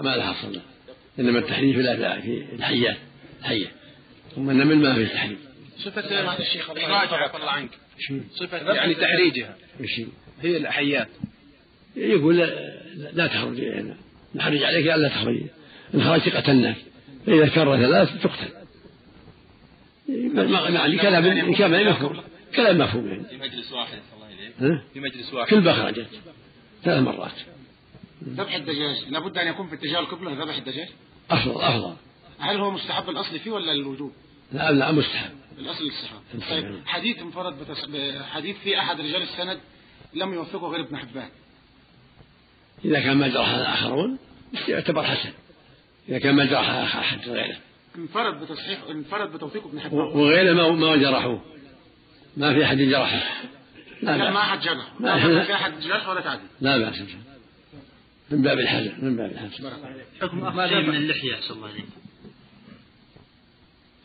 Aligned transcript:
ما 0.00 0.16
لها 0.16 0.34
صلة 0.42 0.62
إنما 1.18 1.38
التحريم 1.38 1.72
في 1.72 1.80
الحيات 2.52 2.96
الحية. 3.40 3.72
ثم 4.34 4.50
النمل 4.50 4.76
ما 4.76 4.94
فيه 4.94 5.06
تحريم 5.06 5.38
صفة 5.78 6.38
الشيخ 6.38 6.70
الله 7.36 7.50
عنك. 7.50 7.70
صفة 8.34 8.72
يعني 8.72 8.94
تحريجها. 8.94 9.56
هي 10.42 10.56
الحيات. 10.56 11.08
يقول 11.96 12.38
لا, 12.38 12.80
لا 13.12 13.26
تخرج 13.26 13.58
يعني 13.58 13.94
نحرج 14.34 14.62
عليك 14.62 14.86
ألا 14.86 15.08
تخرجي 15.08 15.46
إن 15.94 16.04
خرجت 16.04 16.28
قتلناك. 16.28 16.76
فإذا 17.26 17.48
كر 17.48 17.76
ثلاث 17.76 18.22
تقتل. 18.22 18.48
يعني 20.74 20.98
كلام 20.98 21.54
كلام 21.54 21.88
مفهوم. 21.88 22.20
كلام 22.56 22.78
مفهوم 22.78 23.06
يعني. 23.06 23.24
في 23.24 23.36
مجلس 23.36 23.72
واحد 23.72 23.98
الله 24.14 24.26
إليك 24.26 24.82
في 24.92 25.00
مجلس 25.00 25.34
واحد. 25.34 25.50
كل 25.50 25.72
خرجت 25.72 26.08
ثلاث 26.84 27.02
مرات. 27.02 27.32
ذبح 28.24 28.54
الدجاج. 28.54 29.04
لابد 29.10 29.38
أن 29.38 29.48
يكون 29.48 29.68
في 29.68 29.74
اتجاه 29.74 30.00
القبلة 30.00 30.32
ذبح 30.32 30.56
الدجاج؟ 30.56 30.88
أفضل 31.30 31.62
أفضل. 31.62 31.96
هل 32.38 32.56
هو 32.56 32.70
مستحب 32.70 33.10
الأصل 33.10 33.38
فيه 33.38 33.50
ولا 33.50 33.72
الوجوب؟ 33.72 34.12
لا 34.52 34.72
لا 34.72 34.92
مستحب. 34.92 35.30
الأصل 35.58 35.84
الاستحباب 35.84 36.22
طيب 36.50 36.86
حديث 36.86 37.18
انفرد 37.18 37.58
بتس... 37.58 37.86
حديث 38.22 38.56
في 38.58 38.78
أحد 38.78 39.00
رجال 39.00 39.22
السند 39.22 39.58
لم 40.14 40.34
يوفقه 40.34 40.68
غير 40.68 40.80
ابن 40.80 40.96
حبان. 40.96 41.28
إذا 42.84 43.00
كان 43.00 43.16
ما 43.16 43.28
جرح 43.28 43.48
الآخرون 43.48 44.18
يعتبر 44.68 45.02
حسن. 45.02 45.32
إذا 46.08 46.18
كان 46.18 46.34
ما 46.34 46.44
جرح 46.44 46.70
أحد 46.70 47.28
غيره. 47.28 47.56
انفرد 47.98 48.40
بتصحيح 48.40 48.78
انفرد 48.90 49.32
بتوثيق 49.32 49.66
ابن 49.66 49.80
حبان. 49.80 49.98
وغيره 49.98 50.52
ما 50.52 50.70
ما 50.70 50.96
جرحوه 50.96 51.40
ما 52.36 52.54
في 52.54 52.64
أحد 52.64 52.76
جرحه. 52.76 53.22
لا, 54.02 54.16
لا 54.16 54.30
ما 54.30 54.40
أحد 54.40 54.60
جرح 54.60 55.00
ما 55.00 55.44
في 55.44 55.54
أحد 55.54 55.80
جرح 55.80 56.08
ولا 56.08 56.20
تعدي 56.20 56.42
لا 56.60 56.78
بأس 56.78 57.02
من 58.30 58.42
باب 58.42 58.58
الحاجة 58.58 58.92
من 59.02 59.16
باب 59.16 59.30
الحاجة 59.32 59.50
حكم 60.20 60.44
أخذ 60.44 60.74
من 60.74 60.96
اللحية 60.96 61.36
صلى 61.40 61.56
الله 61.56 61.68
عليه 61.68 61.82
وسلم 61.82 62.06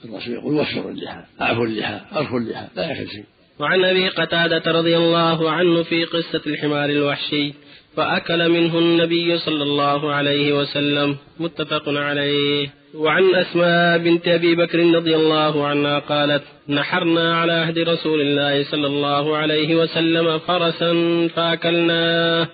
الرسول 0.05 0.33
يقول 0.33 0.55
وفروا 0.55 0.91
اللحى 0.91 1.23
أعفوا 1.41 1.65
اللحى 1.65 1.99
أرخوا 2.15 2.39
اللحى 2.39 2.67
لا 2.75 2.91
يخل 2.91 3.07
شيء. 3.07 3.23
وعن 3.59 3.83
أبي 3.85 4.09
قتادة 4.09 4.71
رضي 4.71 4.97
الله 4.97 5.51
عنه 5.51 5.83
في 5.83 6.05
قصة 6.05 6.41
الحمار 6.47 6.89
الوحشي 6.89 7.53
فأكل 7.95 8.49
منه 8.49 8.79
النبي 8.79 9.37
صلى 9.37 9.63
الله 9.63 10.13
عليه 10.13 10.53
وسلم 10.53 11.17
متفق 11.39 11.83
عليه. 11.87 12.69
وعن 12.93 13.35
أسماء 13.35 13.97
بنت 13.97 14.27
أبي 14.27 14.55
بكر 14.55 14.79
رضي 14.79 15.15
الله 15.15 15.67
عنها 15.67 15.99
قالت 15.99 16.43
نحرنا 16.69 17.37
على 17.37 17.53
عهد 17.53 17.79
رسول 17.79 18.21
الله 18.21 18.63
صلى 18.63 18.87
الله 18.87 19.37
عليه 19.37 19.75
وسلم 19.75 20.39
فرسا 20.39 20.91
فأكلناه. 21.35 22.47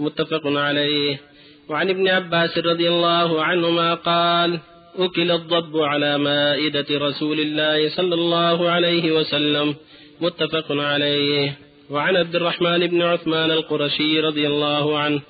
متفق 0.00 0.42
عليه. 0.46 1.20
وعن 1.68 1.88
ابن 1.88 2.08
عباس 2.08 2.58
رضي 2.58 2.88
الله 2.88 3.42
عنهما 3.42 3.94
قال 3.94 4.58
أكل 4.98 5.30
الضب 5.30 5.76
على 5.76 6.18
مائدة 6.18 6.86
رسول 6.90 7.40
الله 7.40 7.88
صلى 7.88 8.14
الله 8.14 8.68
عليه 8.70 9.12
وسلم. 9.12 9.74
متفق 10.20 10.66
عليه. 10.70 11.58
وعن 11.90 12.16
عبد 12.16 12.36
الرحمن 12.36 12.86
بن 12.86 13.02
عثمان 13.02 13.50
القرشي 13.50 14.20
رضي 14.20 14.46
الله 14.46 14.98
عنه 14.98 15.20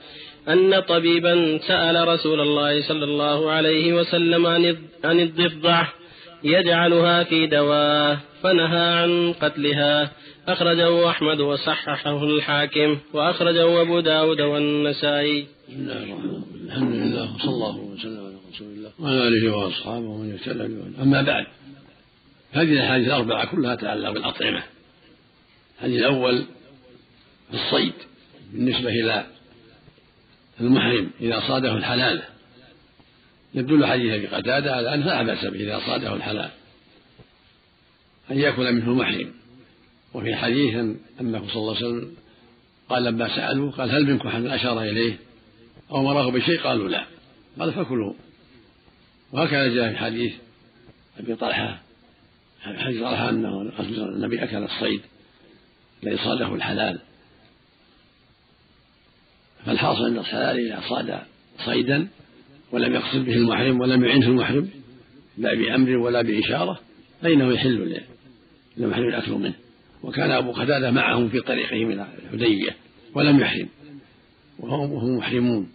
أن 0.49 0.81
طبيبا 0.81 1.59
سأل 1.59 2.09
رسول 2.09 2.41
الله 2.41 2.83
صلى 2.83 3.05
الله 3.05 3.51
عليه 3.51 3.93
وسلم 3.93 4.47
عن 5.05 5.21
الضفدع 5.21 5.87
يجعلها 6.45 7.25
في 7.25 7.47
دواه 7.47 8.19
فنهى 8.43 8.87
عن 9.03 9.33
قتلها. 9.33 10.13
أخرجه 10.53 11.11
أحمد 11.11 11.41
وصححه 11.41 12.25
الحاكم 12.25 12.99
وأخرجه 13.13 13.83
أبو 13.83 14.01
داود 14.01 14.41
والنسائي. 14.41 15.47
بسم 15.69 15.81
الله 15.81 15.93
الرحمن 15.93 16.31
الرحيم. 16.31 16.67
الحمد 16.67 16.95
لله 16.95 17.35
وصلى 17.35 17.51
الله 17.51 17.77
وسلم 17.77 18.27
على 18.27 18.37
رسول 18.53 18.69
الله 18.69 18.91
وعلى 18.99 19.29
آله 19.29 19.57
وأصحابه 19.57 20.07
ومن 20.07 20.35
يهتدى 20.35 20.63
أما 21.03 21.23
بعد 21.23 21.47
هذه 22.53 22.73
الأحاديث 22.73 23.07
الأربعة 23.07 23.47
كلها 23.47 23.75
تتعلق 23.75 24.11
بالأطعمة. 24.11 24.63
الحديث 25.79 25.99
الأول 25.99 26.45
الصيد 27.55 27.93
بالنسبة 28.53 28.89
إلى 28.89 29.27
المحرم 30.61 31.11
إذا 31.21 31.41
صاده 31.49 31.73
الحلال. 31.75 32.23
يدل 33.55 33.87
حديث 33.87 34.13
أبي 34.13 34.27
قتادة 34.27 34.77
على 34.77 34.95
أنه 34.95 35.07
لا 35.07 35.23
بأس 35.23 35.45
به 35.45 35.61
إذا 35.61 35.81
صاده 35.87 36.15
الحلال. 36.15 36.51
أن 38.31 38.39
يأكل 38.39 38.73
منه 38.73 38.89
المحرم 38.89 39.40
وفي 40.15 40.37
حديث 40.37 40.75
أنه 41.21 41.49
صلى 41.49 41.57
الله 41.57 41.77
عليه 41.77 41.87
وسلم 41.87 42.15
قال 42.89 43.05
لما 43.05 43.37
سألوه 43.37 43.71
قال 43.71 43.91
هل 43.91 44.07
منكم 44.07 44.29
أحد 44.29 44.45
أشار 44.45 44.83
إليه؟ 44.83 45.19
أو 45.91 46.03
مراه 46.03 46.31
بشيء؟ 46.31 46.61
قالوا 46.61 46.89
لا. 46.89 47.05
قال 47.59 47.73
فكلوا. 47.73 48.15
وهكذا 49.33 49.69
جاء 49.69 49.93
في 49.93 49.99
حديث 49.99 50.33
أبي 51.19 51.35
طلحة. 51.35 51.83
حديث 52.61 53.01
طلحة 53.01 53.29
أنه 53.29 53.73
النبي 53.89 54.45
أكل 54.45 54.57
الصيد 54.57 55.01
الذي 56.03 56.17
صاده 56.17 56.55
الحلال. 56.55 56.99
فالحاصل 59.67 60.07
أن 60.07 60.19
الحلال 60.19 60.67
إذا 60.67 60.81
صاد 60.89 61.19
صيدا 61.65 62.09
ولم 62.73 62.95
يقصد 62.95 63.25
به 63.25 63.35
المحرم 63.35 63.81
ولم 63.81 64.05
يعنه 64.05 64.27
المحرم 64.27 64.71
لا 65.39 65.55
بأمر 65.55 65.97
ولا 65.97 66.23
بإشارة 66.23 66.81
فإنه 67.23 67.53
يحل 67.53 68.01
للمحرم 68.77 69.09
الأكل 69.09 69.33
منه. 69.33 69.55
وكان 70.03 70.31
أبو 70.31 70.53
قتادة 70.53 70.91
معهم 70.91 71.29
في 71.29 71.41
طريقه 71.41 71.85
من 71.85 72.01
الحديبية 72.01 72.77
ولم 73.15 73.41
يحرم. 73.41 73.69
وهم 74.59 75.17
محرمون. 75.17 75.73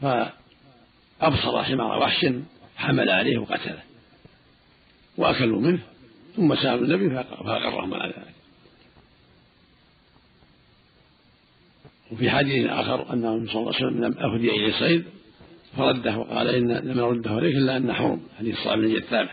فأبصر 0.00 1.64
حمار 1.64 1.98
وحش 1.98 2.26
حمل 2.76 3.10
عليه 3.10 3.38
وقتله. 3.38 3.82
وأكلوا 5.16 5.60
منه 5.60 5.80
ثم 6.36 6.54
سألوا 6.54 6.84
النبي 6.86 7.10
فأقرهم 7.10 7.94
على 7.94 8.12
ذلك. 8.16 8.32
وفي 12.12 12.30
حديث 12.30 12.66
آخر 12.70 13.12
أنه 13.12 13.46
صلى 13.46 13.60
الله 13.60 13.74
عليه 13.74 13.86
وسلم 13.86 14.04
لم 14.04 14.18
أهدي 14.18 14.50
إليه 14.50 14.78
صيد 14.78 15.04
فرده 15.76 16.18
وقال 16.18 16.48
إن 16.48 16.72
لم 16.72 16.98
نرده 16.98 17.30
عليك 17.30 17.56
إلا 17.56 17.76
أن 17.76 17.92
حرم 17.92 18.20
حديث 18.38 18.56
صعب 18.64 18.78
بن 18.78 18.96
الثابت 18.96 19.30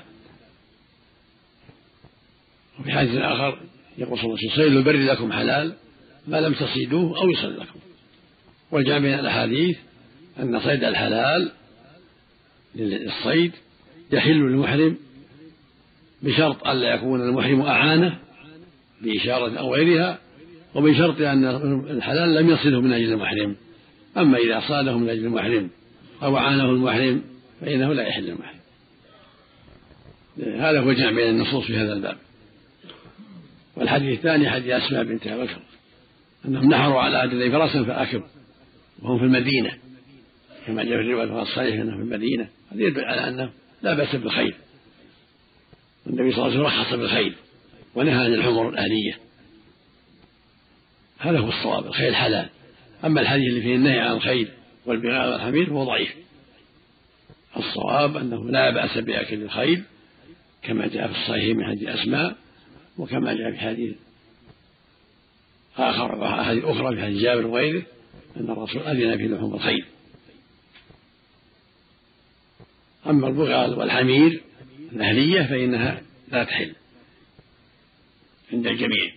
وفي 2.80 2.92
حديث 2.92 3.16
آخر 3.16 3.60
يقول 4.00 4.18
صلى 4.18 4.26
الله 4.26 4.38
عليه 4.38 4.52
وسلم 4.52 4.64
صيد 4.64 4.78
البر 4.78 5.12
لكم 5.12 5.32
حلال 5.32 5.74
ما 6.28 6.42
لم 6.42 6.54
تصيدوه 6.54 7.22
أو 7.22 7.30
يصل 7.30 7.60
لكم. 7.60 7.80
والجامع 8.72 9.00
بين 9.00 9.20
الأحاديث 9.20 9.78
أن 10.40 10.60
صيد 10.60 10.84
الحلال 10.84 11.52
للصيد 12.76 13.52
يحل 14.12 14.32
للمحرم 14.32 14.98
بشرط 16.22 16.68
ألا 16.68 16.94
يكون 16.96 17.22
المحرم 17.22 17.62
أعانة 17.62 18.20
بإشارة 19.02 19.60
أو 19.60 19.74
غيرها 19.76 20.20
وبشرط 20.76 21.22
أن 21.22 21.46
الحلال 21.90 22.36
لم 22.36 22.50
يصله 22.50 22.82
من 22.82 22.94
أجل 22.94 23.14
المحرم. 23.14 23.56
أما 24.18 24.38
إذا 24.38 24.60
صاده 24.68 24.98
من 24.98 25.10
أجل 25.10 25.26
المحرم 25.26 25.70
أو 26.24 26.38
عانه 26.38 26.66
المحرم 26.66 27.22
فإنه 27.62 27.94
لا 27.94 28.08
يحل 28.08 28.30
المحرم 28.30 28.60
هذا 30.38 30.80
هو 30.80 30.94
جمع 30.94 31.12
بين 31.12 31.30
النصوص 31.30 31.66
في 31.66 31.78
هذا 31.78 31.94
الباب. 31.94 32.18
والحديث 33.80 34.18
الثاني 34.18 34.50
حديث 34.50 34.72
أسماء 34.72 35.04
بنت 35.04 35.28
أبي 35.28 35.44
بكر. 35.44 35.60
أنهم 36.46 36.70
نحروا 36.70 37.02
على 37.02 37.24
أجل 37.24 37.52
فرسا 37.52 37.84
فأكب 37.84 38.24
وهم 39.02 39.20
في 39.20 39.26
المدينة. 39.26 39.72
كما 40.68 40.84
جاء 40.84 40.98
في 40.98 41.02
الرواية 41.02 41.42
الصحيح 41.42 41.80
أنه 41.80 41.96
في 41.96 42.02
المدينة. 42.02 42.48
هذا 42.72 42.82
يدل 42.82 43.06
على 43.06 43.28
أنه 43.28 43.52
لا 43.82 43.94
بأس 43.94 44.16
بالخيل 44.16 44.54
النبي 46.08 46.32
صلى 46.32 46.46
الله 46.46 46.58
عليه 46.58 46.68
وسلم 46.68 46.82
رخص 46.82 46.94
بالخيل 46.94 47.36
ونهى 47.96 48.26
عن 48.26 48.34
الحمر 48.34 48.70
الأهلية. 48.70 49.18
هذا 51.20 51.40
هو 51.40 51.50
الصواب. 51.50 51.86
الخيل 51.86 52.16
حلال. 52.16 52.50
أما 53.06 53.22
الحديث 53.22 53.50
اللي 53.50 53.62
فيه 53.62 53.76
النهي 53.76 54.00
عن 54.00 54.12
الخيل 54.16 54.48
والبغال 54.86 55.32
والحمير 55.32 55.66
فهو 55.66 55.84
ضعيف. 55.84 56.16
الصواب 57.58 58.18
أنه 58.18 58.50
لا 58.50 58.70
بأس 58.70 58.98
بأكل 58.98 59.44
الخيل 59.44 59.84
كما 60.64 60.88
جاء 60.88 61.08
في 61.08 61.20
الصحيح 61.20 61.58
من 61.58 61.66
حديث 61.66 61.90
أسماء 61.90 62.36
وكما 63.00 63.34
جاء 63.34 63.52
في 63.52 63.58
حديث 63.58 63.96
آخر 65.78 66.16
وأحاديث 66.16 66.64
أخرى 66.64 66.96
في 66.96 67.02
حديث 67.02 67.22
جابر 67.22 67.48
وغيره 67.48 67.84
أن 68.38 68.50
الرسول 68.50 68.82
أذن 68.82 69.18
في 69.18 69.28
لحوم 69.28 69.54
الخيل. 69.54 69.86
أما 73.08 73.28
البغال 73.28 73.74
والحمير 73.74 74.42
الأهلية 74.92 75.42
فإنها 75.42 76.02
لا 76.32 76.44
تحل 76.44 76.74
عند 78.54 78.68
الجميع. 78.68 79.12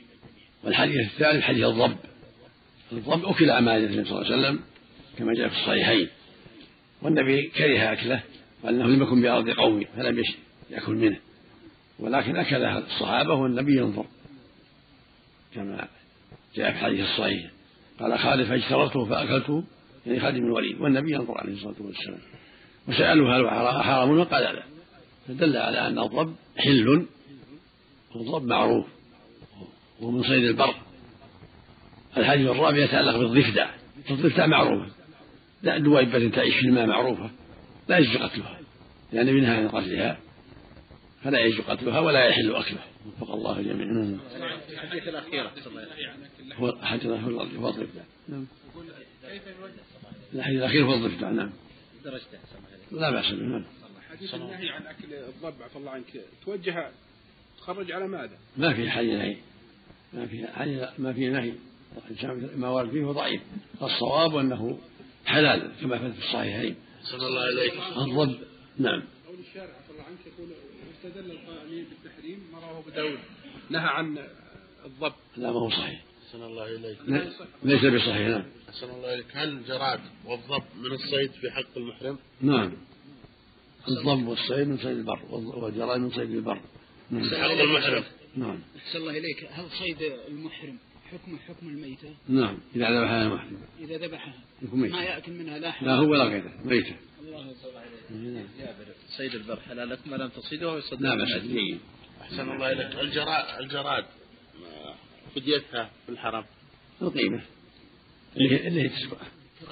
والحديث 0.64 0.96
الثالث 0.96 1.43
حديث 1.43 1.64
الضب. 1.64 1.96
الضب 2.93 3.25
أكل 3.25 3.50
أمانة 3.50 3.87
النبي 3.87 4.08
صلى 4.08 4.20
الله 4.20 4.32
عليه 4.32 4.43
وسلم 4.43 4.61
كما 5.19 5.34
جاء 5.34 5.49
في 5.49 5.55
الصحيحين. 5.55 6.08
والنبي 7.02 7.43
كره 7.43 7.93
أكله 7.93 8.23
وأنه 8.62 8.87
لم 8.87 9.02
يكن 9.02 9.23
بأرض 9.23 9.50
قومه 9.50 9.87
فلم 9.96 10.23
يأكل 10.70 10.93
منه. 10.93 11.17
ولكن 12.02 12.37
أكله 12.37 12.78
الصحابة 12.78 13.34
والنبي 13.34 13.76
ينظر 13.76 14.04
كما 15.54 15.88
جاء 16.56 16.70
في 16.70 16.78
الحديث 16.78 17.00
الصحيح. 17.00 17.50
قال 18.00 18.19
خالد 18.19 18.49
فاجترته 18.49 19.04
فأكلته 19.04 19.64
يعني 20.06 20.20
خالد 20.20 20.37
بن 20.37 20.46
الوليد 20.46 20.81
والنبي 20.81 21.12
ينظر 21.12 21.38
عليه 21.38 21.52
الصلاة 21.52 21.75
والسلام. 21.81 22.19
وسألوه 22.88 23.37
هل 23.37 23.82
حرام 23.82 24.19
وقال 24.19 24.43
لا. 24.43 24.62
فدل 25.28 25.56
على 25.56 25.87
أن 25.87 25.99
الضب 25.99 26.34
حل 26.56 27.06
والضب 28.14 28.46
معروف 28.46 28.87
ومن 30.00 30.22
صيد 30.22 30.44
البر. 30.44 30.75
الحديث 32.16 32.50
الرابع 32.50 32.78
يتعلق 32.78 33.16
بالضفدع. 33.16 33.70
الضفدع 34.10 34.46
معروفة 34.46 34.93
لا 35.62 35.78
دويبة 35.78 36.28
تعيش 36.28 36.55
في 36.55 36.66
الماء 36.66 36.87
معروفة. 36.87 37.31
لا 37.88 37.98
يجوز 37.98 38.16
قتلها 38.16 38.58
لأن 39.12 39.26
يعني 39.26 39.40
منها 39.40 39.56
عن 39.56 39.69
قتلها. 39.69 40.19
فلا 41.24 41.38
يجوز 41.38 41.60
قتلها 41.60 42.00
ولا 42.00 42.24
يحل 42.24 42.54
أكلها. 42.54 42.86
وفق 43.06 43.30
الله 43.30 43.58
الجميع 43.58 43.86
نعم. 43.86 44.19
الحديث 44.70 45.08
الأخيرة 45.08 45.52
هو 46.52 46.69
الحديث 46.69 47.06
الأخير. 47.06 47.30
هو 47.58 47.69
الضفدع 47.69 48.02
نعم 48.28 48.46
الحديث 50.34 50.58
الأخير 50.58 50.84
هو 50.84 50.94
الضفدع. 50.94 51.30
نعم. 51.30 51.52
درجته 52.04 52.38
لا 52.92 53.10
بأس 53.10 53.30
به. 53.32 53.42
نعم. 53.42 53.64
حديث 54.10 54.34
النهي 54.34 54.69
عن 54.69 54.86
أكل 54.86 55.14
الضب 55.14 55.62
عفى 55.62 55.76
الله 55.76 55.90
عنك 55.90 56.20
توجه 56.44 56.90
تخرج 57.58 57.92
على 57.92 58.08
ماذا؟ 58.08 58.38
ما 58.56 58.74
في 58.74 58.90
حديث 58.90 59.12
نهي. 59.12 59.36
ما 60.12 60.26
في 60.26 60.46
حديث 60.46 60.82
ما 60.98 61.12
في 61.12 61.28
نهي. 61.28 61.52
ما 62.56 62.69
ورد 62.69 62.90
فيه 62.90 63.04
هو 63.04 63.12
ضعيف. 63.12 63.40
الصواب 63.82 64.36
أنه 64.36 64.78
حلال 65.26 65.70
كما 65.80 65.98
في 65.98 66.19
الصحيحين. 66.19 66.76
صلى 67.02 67.26
الله 67.26 67.40
عليه 67.40 67.72
الضب 67.96 68.38
نعم. 68.78 69.02
قول 69.26 69.36
الشارع 69.48 69.74
عفى 69.74 69.90
الله 69.90 70.02
عنك 70.02 70.19
يقول 70.26 70.48
استدل 71.02 71.31
القائلين 71.31 71.84
بالتحريم 71.84 72.38
ما 72.52 72.58
رواه 72.58 72.78
أبو 72.78 72.90
داود 72.90 73.19
نهى 73.70 73.88
عن 73.88 74.19
الضب 74.84 75.12
لا 75.37 75.52
ما 75.52 75.58
هو 75.58 75.70
صحيح. 75.70 76.04
صلى 76.32 76.46
الله 76.46 76.62
عليك 76.62 76.99
ليس 77.62 77.84
بصحيح 77.84 78.28
نعم. 78.28 78.44
صلى 78.72 78.93
الله 78.93 79.08
عليك 79.08 79.26
هل 79.32 79.49
الجراد 79.49 80.00
والضب 80.25 80.62
من 80.76 80.93
الصيد 80.93 81.31
في 81.31 81.50
حق 81.50 81.76
المحرم؟ 81.76 82.19
نعم. 82.40 82.72
الضب 83.88 84.26
والصيد 84.26 84.69
من 84.69 84.78
صيد 84.78 84.87
البر 84.87 85.20
والجراد 85.31 86.00
من 86.00 86.10
صيد 86.10 86.31
البر. 86.31 86.60
نعم. 87.10 87.28
في 87.28 87.37
حق 87.37 87.50
المحرم. 87.50 88.05
نعم. 88.37 88.60
أحسن 88.76 88.98
الله 88.98 89.19
إليك. 89.19 89.48
هل 89.50 89.70
صيد 89.78 90.02
المحرم 90.02 90.78
حكم 91.12 91.38
حكم 91.49 91.69
الميتة؟ 91.69 92.14
نعم 92.29 92.59
إذا 92.76 92.91
ذبحها 92.91 93.23
المحرم 93.23 93.59
إذا 93.81 93.97
ذبحها. 93.97 94.35
ميتة. 94.73 94.97
ما 94.97 95.03
يأكل 95.03 95.32
منها 95.32 95.59
لا 95.59 95.75
لا 95.82 95.94
هو 95.94 96.11
ولا 96.11 96.25
غيره 96.25 96.53
ميتة. 96.64 96.97
الله 97.20 97.38
عليه 97.38 98.47
جابر 98.59 98.87
صيد 99.09 99.35
البر 99.35 99.61
حلال 99.61 99.88
لكم 99.88 100.11
ما 100.11 100.17
لم 100.17 100.29
تصيده 100.29 100.73
ويصدق 100.73 101.00
لا 101.00 101.14
بأس. 101.14 101.31
أحسن 102.23 102.50
الله 102.50 102.73
إليك. 102.73 102.99
الجراد 103.00 103.61
الجراد 103.61 104.05
فديتها 105.35 105.91
في 106.06 106.12
الحرم. 106.12 106.44
القيمة 107.03 107.41
اللي 108.37 108.69
اللي 108.69 108.88
تسوى. 108.88 109.19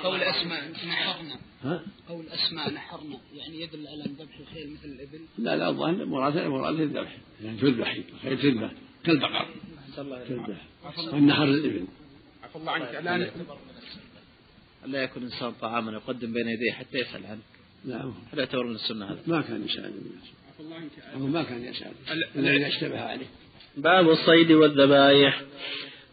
قول 0.02 0.22
أسماء 0.22 0.70
نحرنا. 0.70 1.38
ها؟ 1.62 1.84
قول 2.08 2.24
أسماء 2.28 2.72
نحرنا. 2.72 3.20
يعني 3.34 3.60
يدل 3.60 3.86
على 3.86 4.04
أن 4.06 4.12
ذبح 4.12 4.38
الخيل 4.38 4.72
مثل 4.72 4.88
الإبل. 4.88 5.20
لا 5.38 5.56
لا 5.56 5.68
الظاهر 5.68 6.04
مراد 6.04 6.38
مراد 6.38 6.80
الذبح 6.80 7.16
يعني 7.44 7.58
تذبح 7.58 7.96
الخيل 8.14 8.38
تذبح. 8.38 8.72
كالبقر. 9.04 9.48
والنحر 11.12 11.44
الإبل. 11.44 11.84
عفى 12.44 12.56
الله 12.56 12.72
عنك. 12.72 12.94
الآن 12.94 13.30
لا. 14.86 15.02
يكون 15.02 15.22
إنسان 15.22 15.52
طعاما 15.60 15.92
يقدم 15.92 16.32
بين 16.32 16.48
يديه 16.48 16.72
حتى 16.72 16.98
يسأل 16.98 17.26
عنه 17.26 17.40
لا 17.84 18.12
هل 18.32 18.38
يعتبر 18.38 18.64
من 18.64 18.74
السنة 18.74 19.06
هذا؟ 19.06 19.18
ما 19.26 19.40
كان 19.42 19.64
يسأل 19.64 19.84
عفى 19.84 20.60
الله 20.60 20.76
عنك. 20.76 20.90
ما 21.16 21.42
كان 21.42 21.64
يسأل 21.64 21.92
إلا 22.36 22.56
إذا 22.56 22.66
اشتبه 22.66 23.00
عليه. 23.00 23.26
باب 23.76 24.10
الصيد 24.10 24.52
والذبائح 24.52 25.42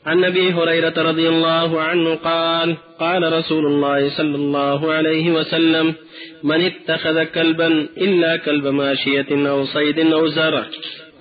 عن 0.05 0.23
أبي 0.23 0.53
هريرة 0.53 1.01
رضي 1.01 1.29
الله 1.29 1.81
عنه 1.81 2.15
قال 2.15 2.77
قال 2.99 3.33
رسول 3.33 3.65
الله 3.65 4.17
صلى 4.17 4.35
الله 4.35 4.91
عليه 4.93 5.31
وسلم 5.31 5.93
من 6.43 6.61
اتخذ 6.61 7.23
كلبا 7.23 7.67
إلا 7.97 8.37
كلب 8.37 8.67
ماشية 8.67 9.49
أو 9.49 9.65
صيد 9.65 9.99
أو 9.99 10.27
زرع. 10.27 10.67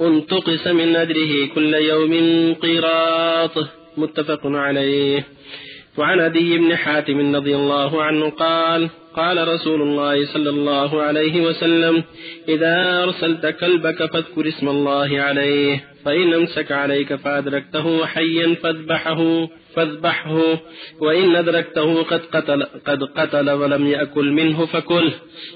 انتقص 0.01 0.67
من 0.67 0.89
ندره 0.93 1.47
كل 1.55 1.75
يوم 1.75 2.55
قيراط. 2.55 3.69
متفق 3.97 4.41
عليه. 4.45 5.27
وعن 5.99 6.21
ابي 6.21 6.59
بن 6.59 6.77
حاتم 6.77 7.37
رضي 7.37 7.57
الله 7.57 8.03
عنه 8.03 8.31
قال 8.31 8.89
قال 9.15 9.49
رسول 9.49 9.83
الله 9.83 10.27
صلى 10.27 10.51
الله 10.51 11.03
عليه 11.03 11.41
وسلم 11.41 12.05
إذا 12.49 13.03
أرسلت 13.03 13.47
كلبك 13.47 14.13
فاذكر 14.13 14.49
اسم 14.49 14.69
الله 14.69 15.21
عليه 15.21 15.85
فإن 16.05 16.35
أمسك 16.35 16.73
عليك 16.73 17.15
فأدركته 17.15 18.07
حيا 18.07 18.55
فاذبحه. 18.55 19.49
فاذبحه 19.77 20.59
وإن 21.01 21.37
أدركته 21.37 22.03
قد 22.03 22.21
قتل, 22.33 22.63
قد 22.87 23.03
قتل 23.03 23.51
ولم 23.51 23.87
يأكل 23.87 24.31
منه 24.33 24.67
فكله 24.67 25.13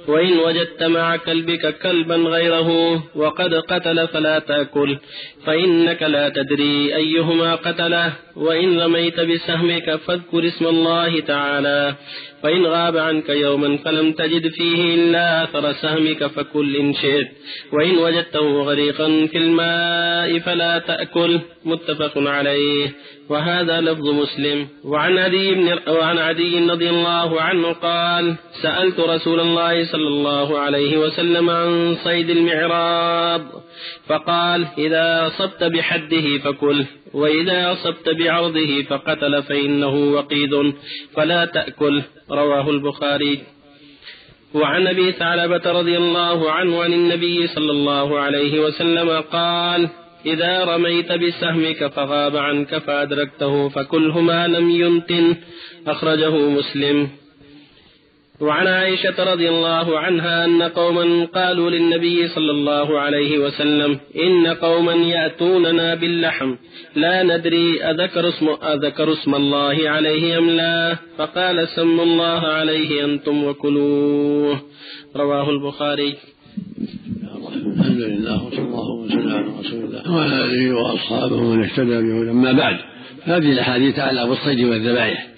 وإن 0.09 0.39
وجدت 0.39 0.83
مع 0.83 1.17
كلبك 1.17 1.79
كلبا 1.79 2.17
غيره 2.17 3.03
وقد 3.15 3.55
قتل 3.55 4.09
فلا 4.09 4.39
تأكل 4.39 4.99
فإنك 5.47 6.03
لا 6.03 6.29
تدري 6.29 6.97
أيهما 6.97 7.55
قتله. 7.55 8.13
وإن 8.41 8.81
رميت 8.81 9.21
بسهمك 9.21 9.97
فاذكر 9.97 10.47
اسم 10.47 10.67
الله 10.67 11.21
تعالى. 11.21 11.95
فإن 12.43 12.67
غاب 12.67 12.97
عنك 12.97 13.29
يوما 13.29 13.77
فلم 13.77 14.13
تجد 14.13 14.49
فيه 14.49 14.95
إلا 14.95 15.45
أثر 15.45 15.73
سهمك 15.73 16.27
فكل 16.27 16.77
إن 16.77 16.95
شئت. 16.95 17.29
وإن 17.73 17.99
وجدته 17.99 18.63
غريقا 18.63 19.27
في 19.27 19.39
الماء 19.39 20.39
فلا 20.39 20.79
تأكل. 20.79 21.39
متفق 21.65 22.13
عليه. 22.17 22.93
وهذا 23.29 23.81
لفظ 23.81 24.09
مسلم. 24.09 24.69
وعن 24.85 25.19
عدي 25.19 25.55
بن 25.55 25.79
وعن 25.89 26.19
عدي 26.19 26.59
رضي 26.59 26.91
الله 26.91 27.41
عنه 27.41 27.73
قال 27.73 28.37
سألت 28.63 29.01
رسول 29.01 29.41
الله 29.41 29.85
صلى 29.85 30.09
الله 30.09 30.59
عليه 30.59 30.99
وسلم 30.99 31.51
عن 31.51 31.97
صيد 32.05 32.31
المعراض. 32.31 33.60
فقال 34.07 34.67
إذا 34.79 35.27
أصبت 35.27 35.65
بحده 35.65 36.39
فكل 36.39 36.85
وإذا 37.15 37.73
أصبت 37.73 38.09
بعرضه 38.09 38.83
فقتل 38.83 39.43
فإنه 39.43 39.95
وقيد 40.13 40.75
فلا 41.15 41.45
تأكل 41.45 42.03
رواه 42.31 42.71
البخاري. 42.71 43.39
وعن 44.55 44.87
أبي 44.87 45.13
ثعلبة 45.13 45.73
رضي 45.73 45.97
الله 45.97 46.51
عنه 46.51 46.83
عن 46.83 46.93
النبي 46.93 47.47
صلى 47.47 47.71
الله 47.71 48.19
عليه 48.19 48.61
وسلم 48.61 49.21
قال 49.21 49.89
إذا 50.27 50.65
رميت 50.65 51.13
بسهمك 51.13 51.87
فغاب 51.87 52.37
عنك 52.37 52.79
فأدركته 52.79 53.69
فكله 53.69 54.21
ما 54.21 54.47
لم 54.47 54.71
يمتن 54.71 55.37
أخرجه 55.87 56.37
مسلم. 56.37 57.09
وعن 58.41 58.67
عائشة 58.67 59.33
رضي 59.33 59.49
الله 59.49 59.99
عنها 59.99 60.45
أن 60.45 60.63
قوما 60.63 61.25
قالوا 61.25 61.71
للنبي 61.71 62.29
صلى 62.29 62.51
الله 62.51 62.99
عليه 62.99 63.39
وسلم 63.39 64.01
إن 64.17 64.47
قوما 64.47 64.93
يأتوننا 64.93 65.95
باللحم 65.95 66.55
لا 66.97 67.23
ندري 67.23 67.83
أذكر 67.83 68.29
اسم, 68.29 68.49
أذكر 68.63 69.13
اسم 69.13 69.35
الله 69.35 69.91
عليه 69.91 70.39
أم 70.39 70.51
لا؟ 70.51 70.97
فقال 71.19 71.69
سموا 71.69 72.05
الله 72.05 72.41
عليه 72.41 73.05
أنتم 73.05 73.45
وكلوه. 73.45 74.61
رواه 75.17 75.51
البخاري. 75.51 76.15
الحمد 77.67 78.01
لله 78.01 78.47
وصلى 78.47 78.59
الله 78.59 78.91
وسلم 78.91 79.33
على 79.33 79.47
رسول 79.61 79.85
الله 79.85 80.13
وعلى 80.15 80.45
آله 80.45 80.75
وأصحابه 80.75 81.37
ومن 81.37 81.65
اهتدى 81.65 81.99
به 82.03 82.31
أما 82.31 82.53
بعد 82.53 82.77
هذه 83.23 83.53
الأحاديث 83.53 83.97
تعالى 83.97 84.27
بالصيد 84.27 84.61
والذبائح. 84.61 85.29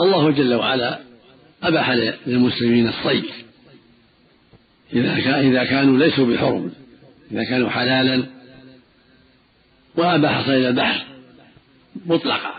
الله 0.00 0.30
جل 0.30 0.54
وعلا 0.54 0.98
أباح 1.68 1.90
للمسلمين 2.26 2.88
الصيد. 2.88 3.24
كان 4.92 5.46
إذا 5.46 5.64
كانوا 5.64 5.98
ليسوا 5.98 6.26
بحرم 6.26 6.72
إذا 7.32 7.44
كانوا 7.44 7.70
حلالا 7.70 8.24
وأباح 9.96 10.46
صيد 10.46 10.64
البحر 10.64 11.04
مطلقا. 12.06 12.54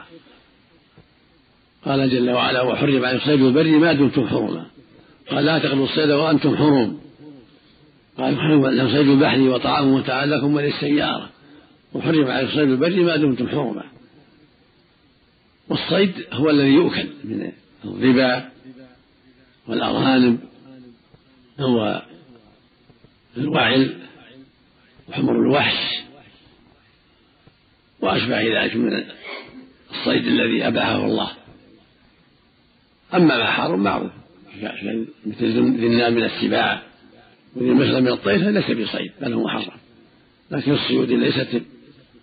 قال 1.85 2.09
جل 2.09 2.29
وعلا 2.29 2.61
وحرم 2.61 3.05
عليكم 3.05 3.25
صيد 3.25 3.41
البر 3.41 3.79
ما 3.79 3.93
دمتم 3.93 4.27
حرما 4.27 4.65
قال 5.31 5.45
لا 5.45 5.59
تقربوا 5.59 5.85
الصيد 5.85 6.11
وأنتم 6.11 6.57
حرم 6.57 6.99
قال 8.17 8.37
حرم 8.37 8.89
صيد 8.89 9.09
البحر 9.09 9.39
وطعامه 9.39 10.01
تعالى 10.01 10.35
لكم 10.35 10.55
وللسيارة. 10.55 11.29
وحرم 11.93 12.31
عليكم 12.31 12.51
صيد 12.51 12.69
البر 12.69 13.03
ما 13.03 13.15
دمتم 13.15 13.47
حرما 13.47 13.83
والصيد 15.69 16.11
هو 16.31 16.49
الذي 16.49 16.73
يؤكل 16.73 17.07
من 17.23 17.51
الربا 17.85 18.54
والأرانب 19.67 20.39
هو 21.59 22.01
الوعل 23.37 23.95
وحمر 25.09 25.31
الوحش 25.31 25.95
وأشبه 28.01 28.61
ذلك 28.61 28.75
من 28.75 29.03
الصيد 29.91 30.27
الذي 30.27 30.67
أباحه 30.67 31.05
الله. 31.05 31.31
أما 33.13 33.37
ما 33.37 33.51
حرم 33.51 33.83
معروف 33.83 34.11
مثل 35.25 35.45
ذي 35.45 36.09
من 36.09 36.23
السباع 36.23 36.81
وإذا 37.55 37.73
مثل 37.73 38.01
من 38.01 38.07
الطير 38.07 38.49
ليس 38.49 38.71
بصيد 38.71 39.11
بل 39.21 39.33
هو 39.33 39.43
محرم. 39.43 39.77
لكن 40.51 40.71
الصيود 40.71 41.09
ليست 41.09 41.61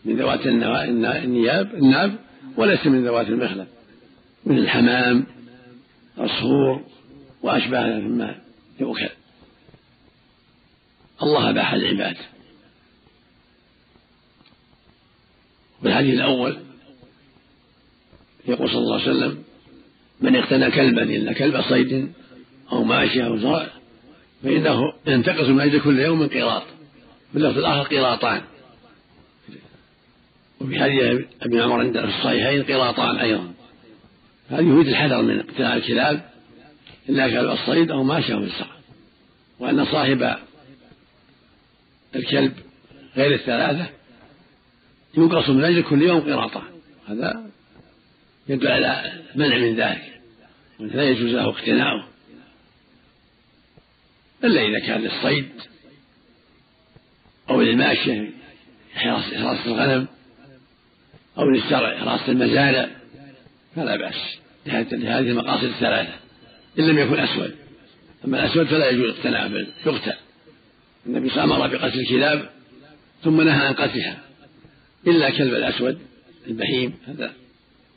من 0.05 0.17
ذوات 0.17 0.47
النياب 0.47 1.75
الناب 1.75 2.19
وليس 2.57 2.87
من 2.87 3.05
ذوات 3.05 3.29
المخلب 3.29 3.67
من 4.47 4.59
الحمام 4.59 5.27
عصفور 6.19 6.85
وأشباه 7.43 7.99
مما 7.99 8.35
يؤكل 8.81 9.09
الله 11.23 11.51
أباح 11.51 11.73
العباد. 11.73 12.17
والحديث 15.83 16.15
الأول 16.15 16.57
يقول 18.49 18.69
صلى 18.69 18.79
الله 18.79 19.01
عليه 19.01 19.11
وسلم 19.11 19.43
من 20.21 20.37
اقتنى 20.37 20.71
كلبا 20.71 21.03
إلا 21.03 21.33
كلب 21.33 21.63
صيد 21.63 22.13
أو 22.73 22.85
ماشية 22.85 23.27
أو 23.27 23.37
زرع 23.37 23.67
فإنه 24.43 24.93
ينتقص 25.07 25.49
من 25.49 25.61
أجل 25.61 25.81
كل 25.81 25.99
يوم 25.99 26.27
قيراط. 26.27 26.63
باللفظ 27.35 27.59
الآخر 27.59 27.89
قيراطان. 27.89 28.43
وفي 30.61 30.81
حديث 30.81 31.27
ابن 31.43 31.61
عمر 31.61 31.81
عند 31.81 32.01
في 32.01 32.05
الصحيحين 32.05 32.63
قراطان 32.63 33.17
أيضا. 33.17 33.53
هذا 34.51 34.61
يريد 34.61 34.89
الحذر 34.89 35.23
من 35.23 35.41
اقتناء 35.41 35.77
الكلاب 35.77 36.32
إلا 37.09 37.29
كلب 37.29 37.51
الصيد 37.51 37.91
أو 37.91 38.03
ماشية 38.03 38.35
في 38.35 38.43
الزرع 38.43 38.77
وأن 39.59 39.85
صاحب 39.85 40.37
الكلب 42.17 42.53
غير 43.17 43.35
الثلاثة 43.35 43.87
ينقص 45.17 45.49
من 45.49 45.65
أجل 45.65 45.83
كل 45.83 46.03
يوم 46.03 46.21
قراطة. 46.21 46.63
هذا 47.09 47.51
يدل 48.49 48.69
على 48.69 49.13
منع 49.35 49.59
من 49.59 49.77
ذلك. 49.77 50.21
لا 50.79 51.03
يجوز 51.03 51.31
له 51.31 51.49
اقتناؤه. 51.49 52.09
إلا 54.45 54.61
إذا 54.61 54.87
كان 54.87 55.01
للصيد 55.01 55.49
أو 57.51 57.61
للماشية 57.61 58.31
حراسة 58.95 59.67
الغنم 59.67 60.07
أو 61.39 61.51
للزرع 61.51 61.99
حراسة 61.99 62.33
المزارع 62.33 62.91
فلا 63.77 63.97
بأس. 63.97 64.39
لهذه 64.67 65.31
المقاصد 65.31 65.65
الثلاثة. 65.65 66.22
إن 66.79 66.85
لم 66.85 66.99
يكن 66.99 67.19
أسود. 67.19 67.55
أما 68.25 68.41
الأسود 68.41 68.67
فلا 68.67 68.91
يجوز 68.91 69.11
اقتناء 69.11 69.49
بل 69.49 69.67
يقتل. 69.87 70.12
النبي 71.07 71.31
صلى 71.31 71.45
الله 71.45 71.55
عليه 71.55 71.64
وسلم 71.64 71.79
أمر 71.81 71.88
بقتل 71.88 72.00
الكلاب 72.00 72.50
ثم 73.25 73.41
نهى 73.41 73.67
عن 73.67 73.73
قتلها. 73.73 74.23
إلا 75.07 75.31
كلب 75.31 75.55
الأسود 75.55 75.99
البهيم 76.47 76.95
هذا 77.07 77.33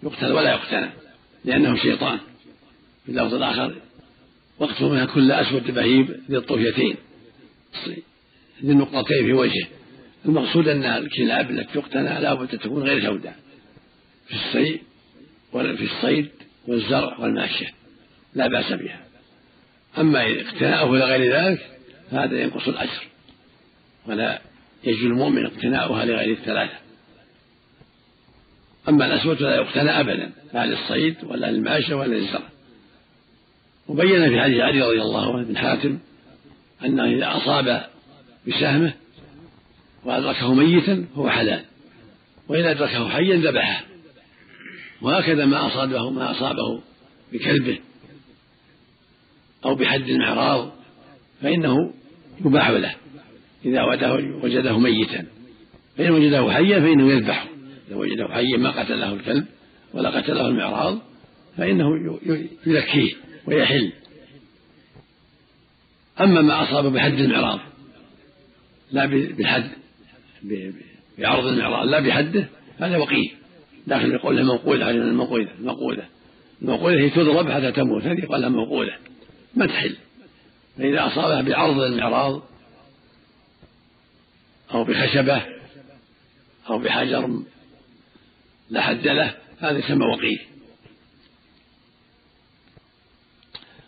يقتل 0.03 0.31
ولا 0.31 0.51
يقتنى 0.51 0.89
لأنه 1.45 1.75
شيطان. 1.75 2.19
في 3.05 3.11
اللفظ 3.11 3.33
الآخر 3.33 3.75
واقتلوا 4.59 5.05
كل 5.05 5.31
أسود 5.31 5.71
بهيم 5.71 6.23
ذي 6.29 6.37
الطفيتين 6.37 6.95
ذي 8.63 8.71
النقطتين 8.71 9.25
في 9.25 9.33
وجهه. 9.33 9.67
المقصود 10.25 10.67
أن 10.67 10.83
الكلاب 10.83 11.51
التي 11.51 11.73
تقتنى 11.73 12.21
لا 12.21 12.33
بد 12.33 12.57
تكون 12.57 12.83
غير 12.83 13.01
سوداء 13.01 13.35
في 14.27 14.33
الصيد 14.33 14.79
في 15.51 15.83
الصيد 15.83 16.29
والزرع 16.67 17.17
والماشية. 17.19 17.84
لا 18.35 18.47
بأس 18.47 18.73
بها. 18.73 18.99
أما 19.97 20.41
اقتناؤه 20.41 20.97
لغير 20.97 21.33
ذلك 21.33 21.69
فهذا 22.11 22.41
ينقص 22.41 22.67
الأجر. 22.67 23.07
ولا 24.07 24.41
يجوز 24.83 25.03
المؤمن 25.03 25.45
اقتناؤها 25.45 26.05
لغير 26.05 26.37
الثلاثة. 26.37 26.77
أما 28.89 29.05
الأسود 29.05 29.37
فلا 29.37 29.55
يقتنى 29.55 29.89
أبدا 29.89 30.31
لا 30.53 30.65
للصيد 30.65 31.15
ولا 31.23 31.51
للماشية 31.51 31.95
ولا 31.95 32.15
للزرع. 32.15 32.49
وبين 33.87 34.29
في 34.29 34.41
حديث 34.41 34.59
علي 34.59 34.81
رضي 34.81 35.01
الله 35.01 35.37
عنه 35.37 35.45
بن 35.45 35.57
حاتم 35.57 35.99
أنه 36.85 37.05
إذا 37.05 37.37
أصاب 37.37 37.85
بسهمة 38.47 38.93
وأدركه 40.03 40.53
ميتا 40.53 41.05
فهو 41.15 41.29
حلال. 41.29 41.65
وإن 42.47 42.65
أدركه 42.65 43.09
حيا 43.09 43.35
ذبحه. 43.35 43.85
وهكذا 45.01 45.45
ما 45.45 45.67
أصابه 45.67 46.09
ما 46.09 46.31
أصابه 46.31 46.81
بكلبه. 47.33 47.79
أو 49.65 49.75
بحد 49.75 50.09
المعراض 50.09 50.71
فإنه 51.41 51.93
يباح 52.45 52.69
له. 52.69 52.95
إذا 53.65 53.83
وجده 54.43 54.77
ميتا. 54.77 55.25
فإن 55.97 56.11
وجده 56.11 56.51
حيا 56.51 56.79
فإنه 56.79 57.11
يذبحه 57.11 57.47
إذا 57.87 57.95
وجده 57.95 58.27
حيا 58.27 58.57
ما 58.57 58.71
قتله 58.71 59.13
الكلب 59.13 59.45
ولا 59.93 60.09
قتله 60.09 60.47
المعراض 60.47 60.99
فإنه 61.57 62.19
يزكيه 62.65 63.13
ويحل. 63.47 63.91
أما 66.21 66.41
ما 66.41 66.63
أصاب 66.63 66.93
بحد 66.93 67.13
المعراض 67.13 67.59
لا 68.91 69.05
بحد 69.39 69.63
بعرض 71.17 71.47
المعراض 71.47 71.87
لا 71.87 71.99
بحده 71.99 72.47
هذا 72.77 72.97
وقيه 72.97 73.29
لكن 73.87 74.11
يقول 74.11 74.43
موقولة 74.43 74.85
علينا 74.85 75.03
الموقولة 75.03 75.47
الموقولة 75.59 76.03
الموقولة 76.61 76.99
هي 76.99 77.09
تضرب 77.09 77.51
حتى 77.51 77.71
تموت 77.71 78.03
هذه 78.03 78.19
يقال 78.19 78.41
لها 78.41 78.49
موقولة 78.49 78.93
ما 79.55 79.65
تحل 79.65 79.95
فإذا 80.77 81.07
أصابها 81.07 81.41
بعرض 81.41 81.79
المعراض 81.79 82.41
أو 84.73 84.83
بخشبة 84.83 85.41
أو 86.69 86.79
بحجر 86.79 87.39
لا 88.69 88.81
حد 88.81 89.07
له 89.07 89.35
هذا 89.59 89.77
يسمى 89.77 90.05
وقيه 90.05 90.39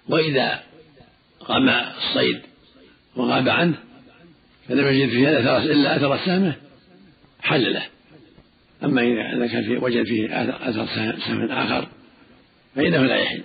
وإذا 0.10 0.64
رمى 1.50 1.94
الصيد 1.98 2.42
وغاب 3.16 3.50
عنه 3.50 3.78
فلم 4.68 4.88
يجد 4.88 5.10
فيه 5.10 5.40
أثر 5.40 5.58
إلا 5.58 5.96
أثر 5.96 6.26
سهمه 6.26 6.56
حل 7.42 7.74
له. 7.74 7.86
أما 8.84 9.02
إذا 9.02 9.48
كان 9.48 9.64
في 9.64 9.78
وجد 9.78 10.04
فيه 10.06 10.42
أثر 10.70 10.88
سهم 11.26 11.52
آخر 11.52 11.88
فإنه 12.76 13.04
لا 13.04 13.16
يحل. 13.16 13.44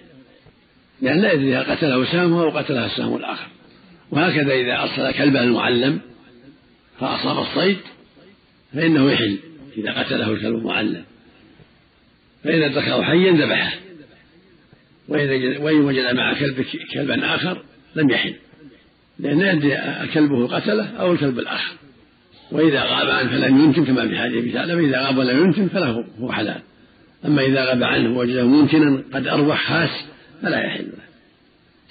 لأن 1.03 1.21
لا 1.21 1.33
يدري 1.33 1.57
هل 1.57 1.65
قتله 1.65 2.05
سهمه 2.05 2.43
أو 2.43 2.51
قتله 2.51 2.87
السهم 2.87 3.17
الآخر. 3.17 3.47
وهكذا 4.11 4.55
إذا 4.55 4.83
أرسل 4.83 5.19
كلبا 5.19 5.43
المعلم 5.43 6.01
فأصاب 7.01 7.39
الصيد 7.39 7.77
فإنه 8.75 9.13
يحل 9.13 9.39
إذا 9.77 9.93
قتله 9.93 10.31
الكلب 10.31 10.57
المعلم. 10.57 11.05
فإذا 12.45 12.69
ذكره 12.69 13.03
حيا 13.03 13.33
ذبحه. 13.33 13.73
وإن 15.09 15.81
وجد 15.81 16.15
مع 16.15 16.35
كلب 16.39 16.65
كلبا 16.95 17.35
آخر 17.35 17.63
لم 17.97 18.11
يحل. 18.11 18.35
لأن 19.19 19.41
يدري 19.41 19.79
كلبه 20.15 20.47
قتله 20.47 20.87
أو 20.87 21.13
الكلب 21.13 21.39
الآخر. 21.39 21.75
وإذا 22.53 22.83
غاب 22.83 23.11
عنه 23.11 23.31
فلم 23.31 23.65
يمكن 23.65 23.85
كما 23.85 24.09
في 24.09 24.19
حديث 24.19 24.55
ثعلبة 24.55 24.89
إذا 24.89 25.07
غاب 25.07 25.19
ولم 25.19 25.45
يمكن 25.45 25.69
فله 25.69 26.05
هو 26.21 26.33
حلال. 26.33 26.61
أما 27.25 27.43
إذا 27.43 27.65
غاب 27.65 27.83
عنه 27.83 28.19
وجده 28.19 28.47
ممكنا 28.47 29.03
قد 29.15 29.27
أروح 29.27 29.69
خاس 29.69 30.12
فلا 30.43 30.65
يحل. 30.67 30.85
له 30.85 31.03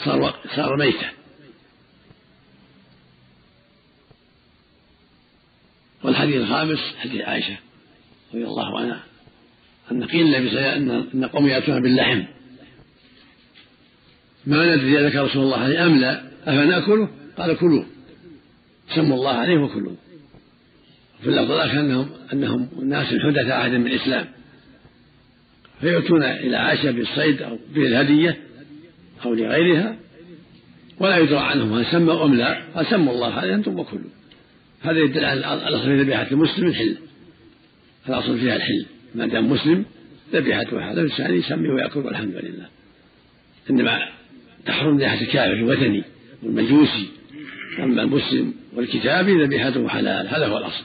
صار 0.06 0.36
صار 0.56 0.78
ميتا. 0.78 1.10
والحديث 6.04 6.36
الخامس 6.36 6.80
حديث 7.00 7.22
عائشة 7.22 7.58
رضي 8.34 8.46
الله 8.46 8.80
عنها 8.80 9.04
أن 9.92 10.04
قيل 10.04 10.36
النبي 10.36 10.60
أن 11.14 11.26
قوم 11.26 11.48
يأتون 11.48 11.82
باللحم. 11.82 12.24
ما 14.46 14.76
ندري 14.76 15.08
ذكر 15.08 15.24
رسول 15.24 15.44
الله 15.44 15.58
عليه 15.58 15.86
أم 15.86 15.98
لا 15.98 16.24
أفنأكله 16.44 17.10
قال 17.38 17.58
كلوه 17.58 17.86
سموا 18.96 19.18
الله 19.18 19.32
عليه 19.32 19.58
وكلوه 19.58 19.96
في 21.22 21.30
اللفظ 21.30 21.52
الآخر 21.52 21.80
أنهم 21.80 22.10
أنهم 22.34 22.70
ناس 22.84 23.08
حدث 23.08 23.52
عهد 23.52 23.72
من 23.72 23.88
الإسلام 23.88 24.41
فيأتون 25.82 26.24
إلى 26.24 26.58
عائشة 26.58 26.92
بالصيد 26.92 27.42
أو 27.42 27.60
بالهدية 27.74 28.38
أو 29.26 29.34
لغيرها 29.34 29.96
ولا 31.00 31.18
يدرى 31.18 31.38
عنهم 31.38 31.74
هل 31.74 31.86
سموا 31.86 32.26
أم 32.26 32.36
لا. 32.36 32.62
قال 32.76 32.86
سموا 32.86 33.14
الله 33.14 33.34
عليه 33.34 33.56
أنتم 33.56 33.80
وكلوا. 33.80 34.10
هذا 34.82 35.00
يدل 35.00 35.26
على 35.26 35.40
الأصل 35.40 35.86
في 35.86 36.02
ذبيحة 36.02 36.28
المسلم 36.32 36.68
الحل. 36.68 36.98
الأصل 38.10 38.40
فيها 38.40 38.56
الحل. 38.56 38.86
ما 39.16 39.28
دام 39.28 39.52
مسلم 39.52 39.86
ذبيحته 40.34 40.92
هذا 40.92 41.02
الإنسان 41.02 41.34
يسمي 41.34 41.70
ويأكل 41.70 42.00
والحمد 42.00 42.36
لله. 42.36 42.68
إنما 43.70 44.00
تحرم 44.66 44.96
ذبيحة 44.96 45.22
الكافر 45.22 45.54
الوثني 45.54 46.04
والمجوسي. 46.44 47.08
أما 47.80 48.02
المسلم 48.02 48.54
والكتابي 48.74 49.44
ذبيحته 49.44 49.88
حلال. 49.88 50.28
هذا 50.28 50.48
هو 50.48 50.58
الأصل. 50.58 50.84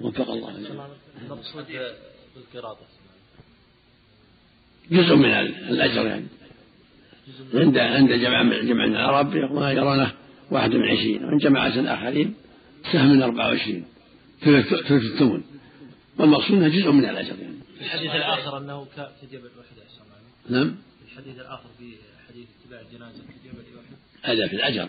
وفق 0.00 0.30
الله. 0.30 0.50
المقصود 1.22 1.64
بالقراطة 2.34 2.93
جزء 4.90 5.14
من 5.14 5.24
الأجر 5.70 6.06
يعني. 6.06 6.26
عند 7.54 7.78
عند 7.78 8.12
جمع 8.12 8.42
جمع 8.42 8.86
من 8.86 8.96
العرب 8.96 9.34
يرونه 9.34 10.12
واحد 10.50 10.74
من 10.74 10.82
عشرين 10.82 11.24
وعند 11.24 11.40
جماعة 11.40 11.94
آخرين 11.94 12.34
سهم 12.92 13.10
من 13.10 13.22
أربعة 13.22 13.46
وعشرين 13.46 13.84
ثلث 14.40 14.72
الثمن. 14.92 15.42
والمقصود 16.18 16.56
أنها 16.56 16.68
جزء 16.68 16.90
من 16.90 17.04
الأجر 17.04 17.38
يعني. 17.38 17.54
الحديث 17.80 18.10
الآخر 18.10 18.58
أنه 18.58 18.86
كجبل 19.22 19.50
أحد 19.60 19.74
نعم. 20.50 20.76
الحديث 21.12 21.40
الآخر 21.40 21.68
في 21.78 21.84
حديث 22.28 22.46
اتباع 22.60 22.80
الجنازة 22.80 23.18
كجبل 23.18 23.64
أحد 23.78 23.96
هذا 24.22 24.48
في 24.48 24.56
الأجر 24.56 24.84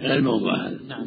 غير 0.00 0.18
الموضوع 0.18 0.66
هذا. 0.66 0.78
نعم. 0.88 1.06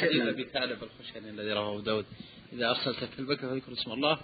حديث 0.00 0.22
أبي 0.22 0.44
ثعلب 0.44 0.78
الخشني 0.82 1.30
الذي 1.30 1.52
رواه 1.52 1.80
داود 1.80 2.04
إذا 2.52 2.70
أرسلت 2.70 3.08
كلبك 3.16 3.40
فاذكر 3.40 3.72
اسم 3.72 3.92
الله. 3.92 4.18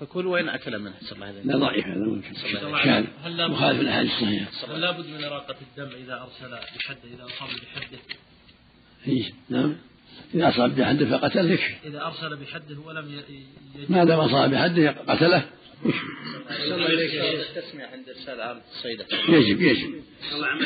فكل 0.00 0.26
وين 0.26 0.48
أكل 0.48 0.78
منه 0.78 0.94
صلى 1.00 1.12
الله 1.12 1.26
عليه 1.26 1.36
لا 1.40 1.56
وسلم 1.56 1.60
ضعيف 1.60 1.86
هذا 1.86 1.94
ممكن. 1.98 2.34
شاذ. 2.34 3.04
هل 3.24 3.36
لابد 3.36 3.52
مخالف 3.52 3.80
الأحاديث 3.80 4.12
الصحيحة 4.12 4.74
هل 4.74 4.80
لابد 4.80 5.06
من 5.06 5.24
إراقة 5.24 5.54
الدم 5.62 5.96
إذا 5.96 6.20
أرسل 6.22 6.50
بحده 6.76 6.98
إذا 7.14 7.24
أصاب 7.24 7.48
بحده 7.48 7.98
إيه 9.08 9.32
نعم. 9.48 9.76
إذا 10.34 10.48
أصاب 10.48 10.76
بحده 10.76 11.06
فقتله 11.18 11.52
يكفي 11.52 11.74
إذا 11.88 12.02
أرسل 12.06 12.36
بحده 12.36 12.80
ولم 12.80 13.08
ي- 13.08 13.22
يجد. 13.78 13.90
ما 13.90 14.04
دام 14.04 14.20
أصاب 14.20 14.50
بحده 14.50 14.90
قتله؟ 14.90 15.44
التسمية 17.50 17.84
عند 17.84 18.08
إرسال 18.08 18.40
الصيدة 18.74 19.06
يجب 19.28 19.60
يجب. 19.62 19.94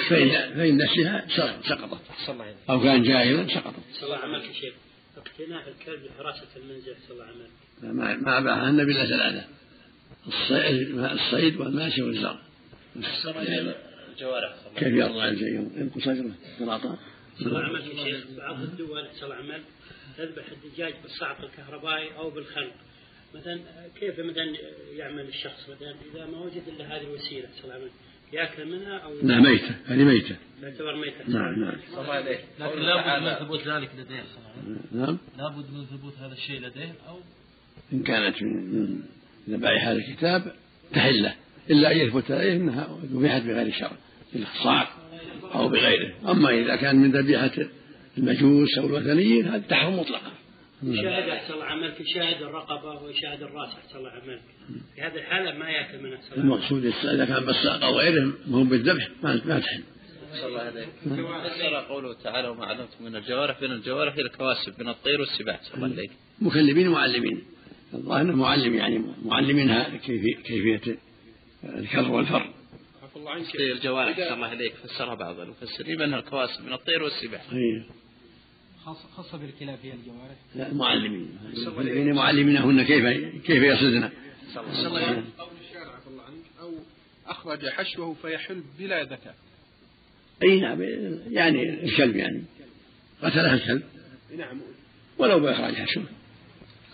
فإن 0.08 0.28
فإن 0.54 0.76
نفسها 0.76 1.26
سقطت. 1.68 2.00
صلى 2.26 2.32
الله 2.35 2.44
عليه 2.44 2.54
أو 2.70 2.80
كان 2.80 3.02
جاهلا 3.02 3.49
سقطت. 3.54 3.76
صلى 3.92 4.04
الله 4.06 4.16
عملك 4.16 4.44
يا 4.49 4.52
شيخ 4.52 4.75
اقتناء 5.19 5.69
الكلب 5.69 6.05
لحراسة 6.05 6.47
المنزل 6.57 6.95
صلى 7.09 7.13
الله 7.13 7.25
عملك 7.25 7.51
ما 7.83 8.17
ما 8.17 8.41
باعها 8.41 8.71
النبي 8.71 8.93
إلا 8.93 9.07
ثلاثة 9.07 9.45
الصيد 10.27 10.99
الصيد 10.99 11.57
والماشي 11.57 12.03
والزرع. 12.03 12.39
الجوارح 14.13 14.55
كيف 14.77 14.89
يرضى 14.89 15.25
الجيم 15.29 15.73
ينقص 15.77 16.09
أجره 16.09 16.33
الله 17.41 17.65
عملك 17.65 17.95
يا 17.95 18.05
شيخ 18.05 18.25
بعض 18.37 18.61
الدول 18.61 19.07
صلى 19.15 19.25
الله 19.25 19.35
عمل 19.35 19.63
تذبح 20.17 20.45
الدجاج 20.53 20.95
بالصعق 21.03 21.41
الكهربائي 21.41 22.17
أو 22.17 22.31
بالخنق 22.31 22.75
مثلا 23.35 23.61
كيف 24.01 24.21
مثلا 24.21 24.57
يعمل 24.93 25.29
الشخص؟ 25.29 25.69
مثلا 25.69 25.95
إذا 26.15 26.27
ما 26.27 26.39
وجد 26.39 26.63
إلا 26.69 26.97
هذه 26.97 27.03
الوسيلة 27.03 27.49
صلى 27.57 27.65
الله 27.65 27.75
عملك 27.75 27.93
يأكل 28.32 28.66
منها 28.66 28.99
أو 28.99 29.14
لا 29.23 29.40
ميتة. 29.40 29.75
هذه 29.87 30.04
ميتة. 30.04 30.37
تعتبر 30.62 30.97
ميتة. 30.97 31.28
نعم 31.28 31.61
نعم. 31.61 31.75
لكن 32.61 32.80
لابد 32.80 33.23
من 33.23 33.47
ثبوت 33.47 33.68
ذلك 33.68 33.90
لديه 33.99 34.23
صلى 34.23 34.38
الله 34.38 34.50
عليه 34.50 34.62
وسلم. 34.62 35.00
نعم. 35.00 35.18
لابد 35.38 35.70
من 35.70 35.85
ثبوت 35.85 36.18
هذا 36.18 36.32
الشيء 36.32 36.61
لديه 36.61 36.94
أو 37.08 37.18
إن 37.92 38.02
كانت 38.02 38.42
من 38.42 38.75
من 38.75 39.02
ذبائح 39.49 39.88
هذا 39.88 39.99
الكتاب 39.99 40.52
تحله. 40.92 41.35
إلا 41.70 41.92
أن 41.92 41.97
يثبت 41.97 42.30
عليه 42.30 42.52
أنها 42.52 42.99
ذبحت 43.12 43.42
بغير 43.42 43.73
شرع 43.73 43.92
بالصعق 44.32 44.88
أو 45.54 45.68
بغيره. 45.68 46.30
أما 46.30 46.50
إذا 46.50 46.76
كان 46.76 46.97
من 46.97 47.11
ذبيحة 47.12 47.50
المجوس 48.18 48.78
أو 48.78 48.87
الوثنيين 48.87 49.49
هذا 49.49 49.58
تحرم 49.68 49.99
مطلقا. 49.99 50.32
شاهد 50.82 51.28
أحسن 51.28 51.54
الله 51.54 51.64
عملك 51.64 51.97
شاهد 52.14 52.42
الرقبة 52.42 53.02
وشاهد 53.02 53.42
الرأس 53.42 53.68
أحسن 53.68 53.99
الله 53.99 54.11
عملك 54.11 54.40
في 54.94 55.02
هذه 55.02 55.14
الحالة 55.14 55.58
ما 55.58 55.70
يأكل 55.70 56.02
منها 56.02 56.20
صلى 56.20 56.32
الله 56.32 56.44
المقصود 56.44 56.85
إذا 56.87 57.25
كان 57.25 57.44
بالصعق 57.44 57.85
أو 57.85 57.99
غيره 57.99 58.32
ما 58.47 58.58
هو 58.58 58.64
بالذبح 58.64 59.08
ما 59.23 59.40
ما 59.44 59.61
تحل. 59.61 59.82
صلى 60.32 60.47
الله 60.47 60.61
عليه 60.61 61.49
فسر 61.49 61.75
قوله 61.75 62.14
تعالى 62.14 62.49
وما 62.49 62.66
علمتم 62.66 63.04
من 63.04 63.16
الجوارح 63.16 63.61
بين 63.61 63.73
الجوارح 63.73 64.14
إلى 64.14 64.23
الكواسب 64.23 64.82
من 64.82 64.88
الطير 64.88 65.20
والسباع. 65.20 65.61
صلى 65.62 65.75
الله 65.75 65.97
عليه 65.97 66.08
مكلمين 66.40 66.88
ومعلمين. 66.88 67.42
الظاهر 67.94 68.20
أنه 68.20 68.37
معلم 68.37 68.75
يعني 68.75 69.04
معلمينها 69.25 69.97
كيفية, 69.97 70.37
كيفية 70.37 70.99
الكر 71.64 72.11
والفر. 72.11 72.54
عفى 73.02 73.16
الله 73.16 73.30
عنك 73.30 73.56
الجوارح 73.56 74.16
صلى 74.16 74.35
الله 74.35 74.47
عليك 74.47 74.75
فسرها 74.75 75.14
بعض 75.14 75.40
المفسرين 75.40 75.99
بأنها 75.99 76.18
الكواسب 76.18 76.64
من 76.64 76.73
الطير 76.73 77.02
والسباع. 77.02 77.40
أي. 77.52 77.82
خاصة 78.95 79.38
بالكلاب 79.38 79.78
هي 79.83 79.92
الجوارح. 79.92 80.37
لا 80.54 80.75
معلمين. 80.75 81.38
المكلمين 81.57 82.14
معلمينهن 82.14 82.83
كيف 82.83 83.04
كيف 83.47 83.62
يصيدن 83.62 84.11
صلى 84.54 84.87
الله 84.87 85.25
أو 85.40 85.47
الشارع 85.61 85.97
عفى 85.97 86.09
الله 86.09 86.23
عنك. 86.23 86.45
أو 86.61 86.75
أخرج 87.26 87.68
حشوه 87.68 88.14
فيحل 88.23 88.62
بلا 88.78 89.02
ذكاء. 89.02 89.35
أي 90.42 90.61
نعم 90.61 90.83
يعني 91.30 91.85
الكلب 91.85 92.16
يعني. 92.16 92.42
قتله 93.23 93.54
الكلب. 93.54 93.83
نعم. 94.37 94.61
ولو 95.18 95.40
بإخراج 95.40 95.75
حشوه. 95.75 96.04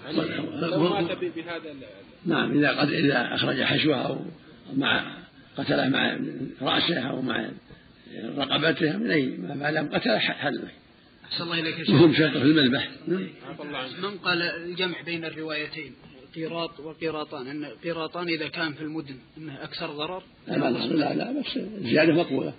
يعني 0.05 0.17
لو 0.61 0.89
مات 0.89 1.19
بهذا 1.19 1.75
نعم 2.27 2.59
إذا 2.59 2.81
قد 2.81 2.89
إذا 2.89 3.35
أخرج 3.35 3.63
حشوه 3.63 3.97
أو 3.97 4.19
مع 4.77 5.17
قتله 5.57 5.89
مع 5.89 6.19
رأسه 6.63 7.01
أو 7.01 7.23
مع 7.23 7.51
رقبته 8.37 8.97
من 8.97 9.11
اي 9.11 9.27
ما 9.27 9.73
دام 9.73 9.89
قتله 9.95 10.19
حل 10.19 10.69
أحسن 11.25 11.45
الله 11.45 11.61
إليك 11.61 11.79
يا 11.79 11.85
شيخ. 11.85 12.19
شاطر 12.19 12.41
في 12.41 12.47
المذبح. 12.47 12.91
من 14.03 14.19
قال 14.19 14.43
الجمع 14.43 15.01
بين 15.01 15.25
الروايتين؟ 15.25 15.93
قيراط 16.35 16.81
وقيراطان. 16.81 17.47
أن 17.47 17.65
قيراطان 17.85 18.29
إذا 18.29 18.49
كان 18.49 18.73
في 18.73 18.83
المدن 18.83 19.17
أنه 19.39 19.65
أكثر 19.65 19.91
ضرر؟ 19.91 20.23
لا 20.49 20.57
لا 20.57 20.71
لا, 20.71 21.15
لا 21.15 21.41
بس 21.41 21.59
زيادة 21.83 22.13
مقبولة. 22.13 22.55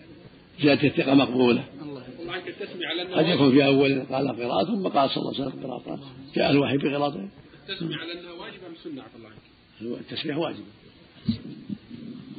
زيادة 0.62 0.88
الثقة 0.88 1.14
مقبولة. 1.14 1.64
الله 1.82 2.06
التسمية 2.48 2.88
قد 3.16 3.24
أنه 3.24 3.34
يكون 3.34 3.52
في 3.52 3.66
أول 3.66 4.04
قال 4.12 4.28
قراءة 4.28 4.66
ثم 4.66 4.88
قال 4.88 5.10
صلى 5.10 5.18
الله 5.18 5.34
عليه 5.34 5.48
وسلم 5.48 5.64
قراءة 5.64 6.00
جاء 6.36 6.52
الوحي 6.52 6.78
بقراءته 6.78 7.30
التسمية 7.70 7.96
على 7.98 8.12
أنها 8.20 8.32
واجبة 8.32 8.68
من 8.70 8.76
سنة؟ 8.84 9.04
عفى 9.04 9.16
الله 9.16 9.30
عنك. 9.30 10.00
التسبيح 10.02 10.38
واجب. 10.38 10.64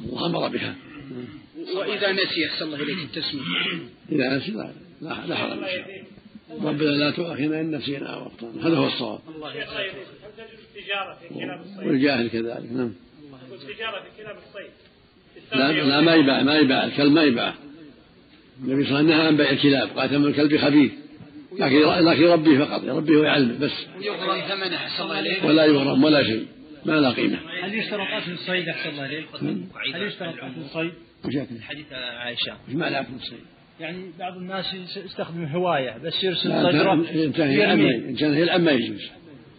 الله 0.05 0.25
أمر 0.25 0.47
بها. 0.47 0.75
وإذا 1.75 2.11
نسي 2.11 2.47
أحسن 2.49 2.65
الله 2.65 2.83
إليك 2.83 2.97
التسمية 2.97 3.43
إذا 4.11 4.37
نسي 4.37 4.51
لا 4.51 4.73
لا 5.01 5.15
حرج. 5.15 5.31
إن 5.31 5.37
شاء 5.37 5.53
الله. 5.53 5.96
ربنا 6.51 6.89
لا 6.89 7.11
تؤاخذنا 7.11 7.61
إن 7.61 7.75
نسينا 7.75 8.13
أو 8.13 8.27
أخطأنا. 8.27 8.67
هذا 8.67 8.77
هو 8.77 8.87
الصواب. 8.87 9.19
الله 9.35 9.49
هل 9.49 9.65
تجوز 9.65 10.59
التجارة 10.75 11.17
في 11.21 11.39
كلاب 11.39 11.61
الصيد؟ 11.61 11.87
والجاهل 11.87 12.29
كذلك 12.29 12.71
نعم. 12.71 12.93
والتجارة 13.51 14.03
في 14.03 14.23
كلاب 14.23 14.35
الصيد. 14.37 14.71
لا 15.51 15.71
لا 15.71 16.01
ما 16.01 16.15
يباع 16.15 16.43
ما 16.43 16.55
يباع. 16.55 16.85
الكلب 16.85 17.11
ما 17.11 17.23
يباع. 17.23 17.53
النبي 18.63 18.85
صلى 18.85 18.99
الله 18.99 19.13
عليه 19.13 19.15
وسلم 19.15 19.17
نهى 19.17 19.27
عن 19.27 19.37
بيع 19.37 19.49
الكلاب 19.49 19.89
قال 19.89 20.09
ثمن 20.09 20.25
الكلب 20.25 20.57
خبيث. 20.57 20.91
لكن 21.59 21.79
لكن 21.79 22.21
يربيه 22.21 22.59
فقط 22.59 22.83
يربيه 22.83 23.17
ويعلمه 23.17 23.59
بس. 23.59 23.71
ويغرم 23.97 24.41
ثمنه 24.41 24.75
أحسن 24.75 25.03
الله 25.03 25.45
ولا 25.45 25.65
يغرم 25.65 26.03
ولا 26.03 26.23
شيء 26.23 26.47
ما 26.85 26.93
له 26.93 27.13
قيمة. 27.13 27.39
هل 27.63 27.73
يشترط 27.73 28.23
في 28.23 28.31
الصيد 28.31 28.69
أحسن 28.69 28.89
الله 28.89 29.05
إليك؟ 29.05 29.27
هل 29.95 30.03
يشترط 30.03 30.35
في 30.35 30.57
الصيد؟ 30.65 30.93
حديث 31.61 31.93
عائشة. 31.93 32.57
وش 32.67 32.73
معنى 32.73 32.99
أكل 32.99 33.13
الصيد؟ 33.15 33.39
يعني 33.79 34.11
بعض 34.19 34.37
الناس 34.37 34.65
يستخدم 35.05 35.45
هواية 35.45 35.97
بس 36.05 36.23
يرسل 36.23 36.51
يلعب 36.51 36.99
يرميه. 37.51 37.95
الإنسان 37.95 38.33
يلعب 38.37 38.61
ما 38.61 38.71
يجوز. 38.71 39.01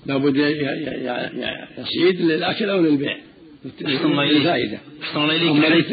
لابد 0.07 0.37
يصيد 1.79 2.21
للأكل 2.21 2.71
أو 2.71 2.81
للبيع. 2.81 3.17
للفائدة 3.81 4.79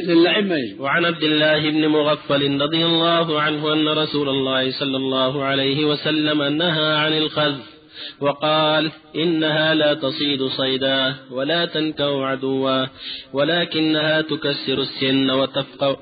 للعب 0.08 0.46
ما 0.46 0.58
يجوز. 0.58 0.80
وعن 0.80 1.06
عبد 1.06 1.24
الله 1.24 1.70
بن 1.70 1.88
مغفل 1.88 2.62
رضي 2.62 2.86
الله 2.86 3.42
عنه 3.42 3.74
أن 3.74 3.88
رسول 3.88 4.30
الله 4.30 4.72
صلى 4.72 4.98
الله 4.98 5.44
عليه 5.44 5.86
وسلم 5.86 6.44
نهى 6.44 6.96
عن 6.96 7.14
الخذف 7.14 7.76
وقال 8.20 8.92
إنها 9.16 9.74
لا 9.74 9.94
تصيد 9.94 10.48
صيدا 10.48 11.16
ولا 11.32 11.66
تنكو 11.66 12.24
عدوا 12.24 12.86
ولكنها 13.34 14.22
تكسر 14.22 14.82
السن 14.82 15.32
وتفقع 15.32 15.96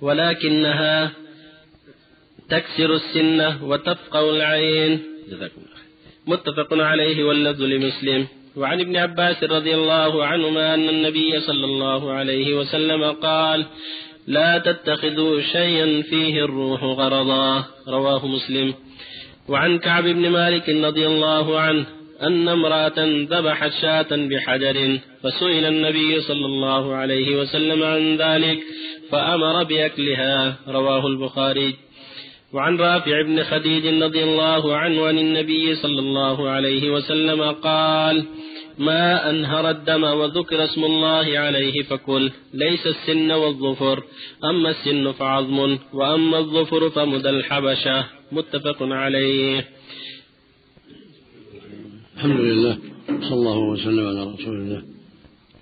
ولكنها 0.00 1.12
تكسر 2.50 2.94
السن 2.94 3.62
وتفقع 3.62 4.20
العين. 4.20 5.02
جزاكم 5.30 5.60
الله. 5.66 5.78
متفق 6.26 6.74
عليه 6.74 7.24
واللفظ 7.24 7.62
لمسلم. 7.62 8.26
وعن 8.56 8.80
ابن 8.80 8.96
عباس 8.96 9.44
رضي 9.44 9.74
الله 9.74 10.24
عنهما 10.24 10.74
أن 10.74 10.88
النبي 10.88 11.40
صلى 11.40 11.64
الله 11.64 12.12
عليه 12.12 12.54
وسلم 12.54 13.04
قال 13.04 13.66
لا 14.26 14.58
تتخذوا 14.58 15.40
شيئا 15.40 16.02
فيه 16.02 16.44
الروح 16.44 16.84
غرضا. 16.84 17.64
رواه 17.88 18.26
مسلم. 18.26 18.74
وعن 19.48 19.78
كعب 19.78 20.04
بن 20.04 20.28
مالك 20.28 20.68
رضي 20.68 21.06
الله 21.06 21.60
عنه 21.60 21.86
أن 22.22 22.48
امرأة 22.48 22.98
ذبحت 23.30 23.72
شاة 23.82 24.06
بحجر 24.10 24.98
فسئل 25.22 25.64
النبي 25.64 26.20
صلى 26.20 26.46
الله 26.46 26.94
عليه 26.94 27.36
وسلم 27.40 27.82
عن 27.82 28.16
ذلك 28.16 28.58
فأمر 29.10 29.62
بأكلها. 29.62 30.56
رواه 30.68 31.06
البخاري. 31.06 31.87
وعن 32.52 32.76
رافع 32.76 33.22
بن 33.22 33.42
خديج 33.42 34.02
رضي 34.02 34.24
الله 34.24 34.76
عنه 34.76 35.06
عن 35.06 35.18
النبي 35.18 35.74
صلى 35.74 36.00
الله 36.00 36.48
عليه 36.48 36.90
وسلم 36.90 37.42
قال 37.42 38.24
ما 38.78 39.30
أنهر 39.30 39.70
الدم 39.70 40.04
وذكر 40.04 40.64
اسم 40.64 40.84
الله 40.84 41.38
عليه 41.38 41.82
فكل 41.82 42.30
ليس 42.54 42.86
السن 42.86 43.30
والظفر 43.30 44.02
أما 44.44 44.70
السن 44.70 45.12
فعظم 45.12 45.78
وأما 45.92 46.38
الظفر 46.38 46.90
فمدى 46.90 47.30
الحبشة. 47.30 48.04
متفق 48.32 48.82
عليه. 48.82 49.68
الحمد 52.16 52.40
لله 52.40 52.78
صلى 53.08 53.32
الله 53.32 53.58
وسلم 53.58 54.06
على 54.06 54.22
رسول 54.22 54.56
الله 54.56 54.82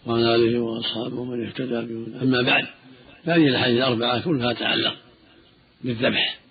وعلى 0.06 0.34
آله 0.34 0.60
وأصحابه 0.60 1.24
من 1.24 1.46
اهتدى 1.46 1.68
بهداه. 1.68 2.22
أما 2.22 2.42
بعد 2.42 2.64
فهذه 3.24 3.48
الأحاديث 3.48 3.76
الأربعة 3.76 4.24
كلها 4.24 4.52
تتعلق 4.52 4.94
بالذبح. 5.84 6.45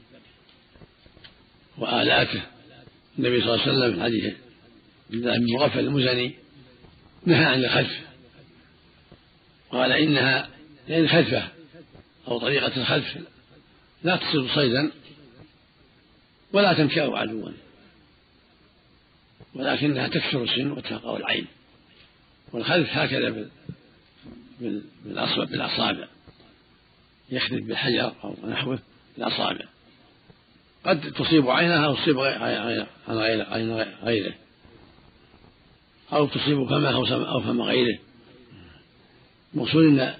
وآلاته. 1.78 2.42
النبي 3.20 3.42
صلى 3.42 3.54
الله 3.54 3.62
عليه 3.62 3.74
وسلم 3.74 4.36
في 5.10 5.16
الله 5.16 5.38
بن 5.38 5.54
مغفل 5.54 5.80
المزني 5.80 6.36
نهى 7.26 7.46
عن 7.46 7.66
الخلف. 7.66 8.00
قال 9.72 9.92
إنها 9.92 10.50
لأن 10.88 11.04
الخلفة 11.04 11.48
أو 12.28 12.40
طريقة 12.40 12.82
الخلف 12.82 13.18
لا 14.04 14.16
تصير 14.16 14.56
صيدا 14.56 14.92
ولا 16.54 16.74
تنكأ 16.74 17.18
عدوا 17.18 17.52
ولكنها 19.54 20.08
تكسر 20.08 20.44
السن 20.44 20.72
وتلقى 20.72 21.18
العين. 21.18 21.48
والخلف 22.54 22.90
هكذا 22.90 23.50
بالأصابع. 25.46 26.08
يخلف 27.30 27.64
بالحجر 27.66 28.16
أو 28.24 28.36
نحوه 28.48 28.80
بالأصابع. 29.18 29.66
قد 30.86 31.12
تصيب 31.12 31.50
عينها 31.50 31.86
أو 31.86 31.96
تصيب 31.96 32.20
عين 33.50 33.86
غيره. 34.04 34.34
أو 36.14 36.28
تصيب 36.28 36.66
فمه 36.68 36.92
أو 37.30 37.42
فم 37.42 37.62
غيره. 37.62 37.98
المقصود 39.54 39.84
أن 39.84 40.14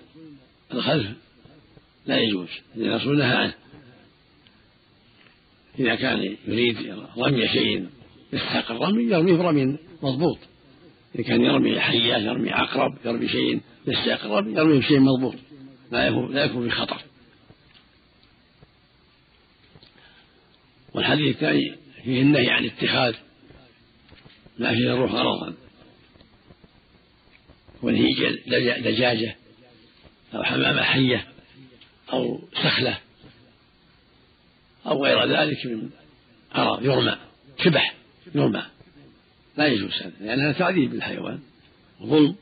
الخلف 0.74 1.08
لا 2.06 2.18
يجوز 2.18 2.50
لأن 2.76 2.90
الرسول 2.90 3.18
نهى 3.18 3.36
عنه. 3.36 3.54
إذا 5.80 5.96
كان 5.96 6.38
يريد 6.48 6.78
رمي 7.18 7.48
شيء 7.48 7.88
يستحق 8.34 8.72
الرمي 8.72 9.04
يرميه 9.04 9.34
برمي 9.34 9.78
مضبوط. 10.04 10.38
إذا 11.16 11.24
كان 11.24 11.42
يرمي 11.42 11.80
حية 11.80 12.16
يرمي 12.16 12.52
عقرب 12.52 12.98
يرمي 13.06 13.28
شيء 13.28 13.62
يستحق 13.88 14.26
الرمي 14.26 14.54
يرميه 14.54 14.80
بشيء 14.80 15.00
مضبوط. 15.00 15.36
لا 15.92 16.08
يكون 16.08 16.34
لا 16.34 16.46
يكون 16.46 16.70
في 16.70 16.76
خطر 16.76 17.02
والحديث 20.96 21.36
الثاني 21.36 21.76
فيه 22.04 22.22
النهي 22.22 22.50
عن 22.50 22.66
اتخاذ 22.66 23.14
ما 24.60 24.74
فيه 24.74 24.94
الروح 24.94 25.12
غرضا 25.12 25.54
ونهيج 27.82 28.26
دجاجة 28.80 29.36
أو 30.34 30.44
حمامة 30.44 30.84
حية 30.84 31.28
أو 32.14 32.40
سخلة 32.54 32.98
أو 34.86 35.06
غير 35.06 35.26
ذلك 35.26 35.66
من 35.66 35.90
عرض 36.52 36.86
يرمى 36.86 37.18
شبح 37.64 37.96
يرمى. 38.36 38.64
لا 39.58 39.68
يجوز 39.68 39.94
هذا 39.94 40.14
لأنها 40.22 40.52
تعذيب 40.52 40.92
بالحيوان 40.92 41.40
وظلم 42.00 42.36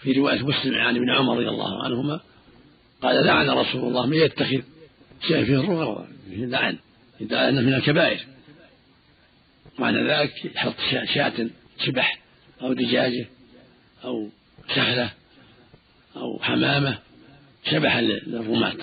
في 0.00 0.12
رواية 0.12 0.42
مسلم 0.42 0.74
عن 0.74 0.96
ابن 0.96 1.10
عمر 1.10 1.36
رضي 1.36 1.48
الله 1.48 1.84
عنهما 1.84 2.20
قال 3.02 3.26
لعن 3.26 3.50
رسول 3.50 3.80
الله 3.88 4.06
من 4.06 4.16
يتخذ 4.16 4.62
شيء 5.28 5.44
فيه 5.44 5.60
الروح 5.60 6.06
لعن 6.28 6.78
يدعى 7.20 7.48
أنه 7.48 7.60
من 7.60 7.74
الكبائر. 7.74 8.26
معنى 9.78 10.08
ذلك 10.08 10.44
يحط 10.44 10.74
شاة 11.14 11.48
شبح 11.84 12.18
أو 12.62 12.72
دجاجة 12.72 13.26
أو 14.04 14.28
سهلة 14.74 15.10
أو 16.16 16.38
حمامة 16.42 16.98
شبحا 17.70 18.00
للرماة. 18.00 18.76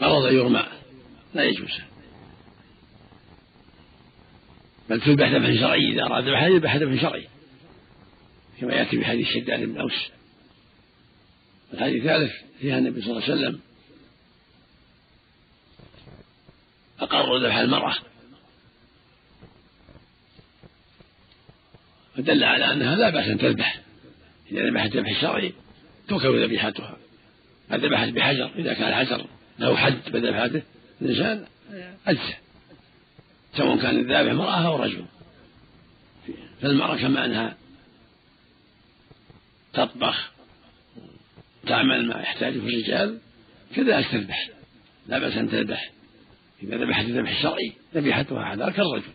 غرض 0.00 0.32
يرمى 0.32 0.66
لا 1.34 1.44
يجوز. 1.44 1.80
بل 4.90 5.00
تذبح 5.00 5.28
ذبح 5.28 5.60
شرعي 5.60 5.92
إذا 5.92 6.02
أراد 6.02 6.28
ذبحها 6.28 6.48
يذبح 6.48 6.76
ذبح 6.76 7.02
شرعي. 7.02 7.28
كما 8.60 8.74
يأتي 8.74 8.96
في 8.96 9.04
حديث 9.04 9.28
شداد 9.28 9.60
بن 9.60 9.80
أوس. 9.80 10.08
الحديث 11.74 12.02
الثالث 12.02 12.32
فيها 12.60 12.78
النبي 12.78 13.00
صلى 13.00 13.10
الله 13.10 13.22
عليه 13.22 13.34
وسلم 13.34 13.60
أقر 17.04 17.38
ذبح 17.38 17.56
المرأة. 17.56 17.94
فدل 22.16 22.44
على 22.44 22.72
أنها 22.72 22.96
لا 22.96 23.10
بأس 23.10 23.28
أن 23.28 23.38
تذبح. 23.38 23.80
إذا 24.52 24.68
ذبحت 24.68 24.96
ذبح 24.96 25.20
شرعي 25.20 25.52
توكل 26.08 26.44
ذبيحتها. 26.44 26.96
ما 27.70 27.76
ذبحت 27.76 28.08
بحجر 28.08 28.50
إذا 28.56 28.74
كان 28.74 28.88
الحجر 28.88 29.26
له 29.58 29.76
حد 29.76 30.00
بذبحته 30.12 30.62
الإنسان 31.02 31.46
أجزى 32.06 32.34
سواء 33.56 33.76
كان 33.76 33.98
الذابح 33.98 34.30
امرأة 34.30 34.66
أو 34.66 34.82
رجل. 34.82 35.04
فالمرأة 36.62 36.96
كما 36.96 37.24
أنها 37.24 37.56
تطبخ 39.72 40.32
تعمل 41.66 42.06
ما 42.06 42.20
يحتاجه 42.20 42.58
الرجال 42.58 43.18
كذلك 43.76 44.06
تذبح. 44.06 44.48
لا 45.08 45.18
بأس 45.18 45.36
أن 45.36 45.50
تذبح. 45.50 45.90
إذا 46.64 46.76
ذبحت 46.76 47.04
الذبح 47.04 47.30
الشرعي 47.30 47.72
ذبيحتها 47.94 48.44
حلال 48.44 48.72
كالرجل 48.72 49.12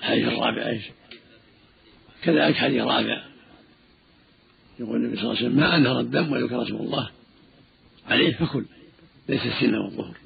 الحديث 0.00 0.28
الرابع 0.28 0.66
إيش؟ 0.66 0.84
كذلك 2.22 2.56
حديث 2.56 2.82
رابع 2.82 3.24
يقول 4.80 4.96
النبي 4.96 5.16
صلى 5.16 5.24
الله 5.24 5.36
عليه 5.36 5.46
وسلم 5.46 5.56
ما 5.56 5.76
أنهر 5.76 6.00
الدم 6.00 6.32
ويذكر 6.32 6.56
رسول 6.56 6.80
الله 6.80 7.10
عليه 8.06 8.34
فكل 8.34 8.64
ليس 9.28 9.46
السن 9.46 9.74
والظهر. 9.74 10.16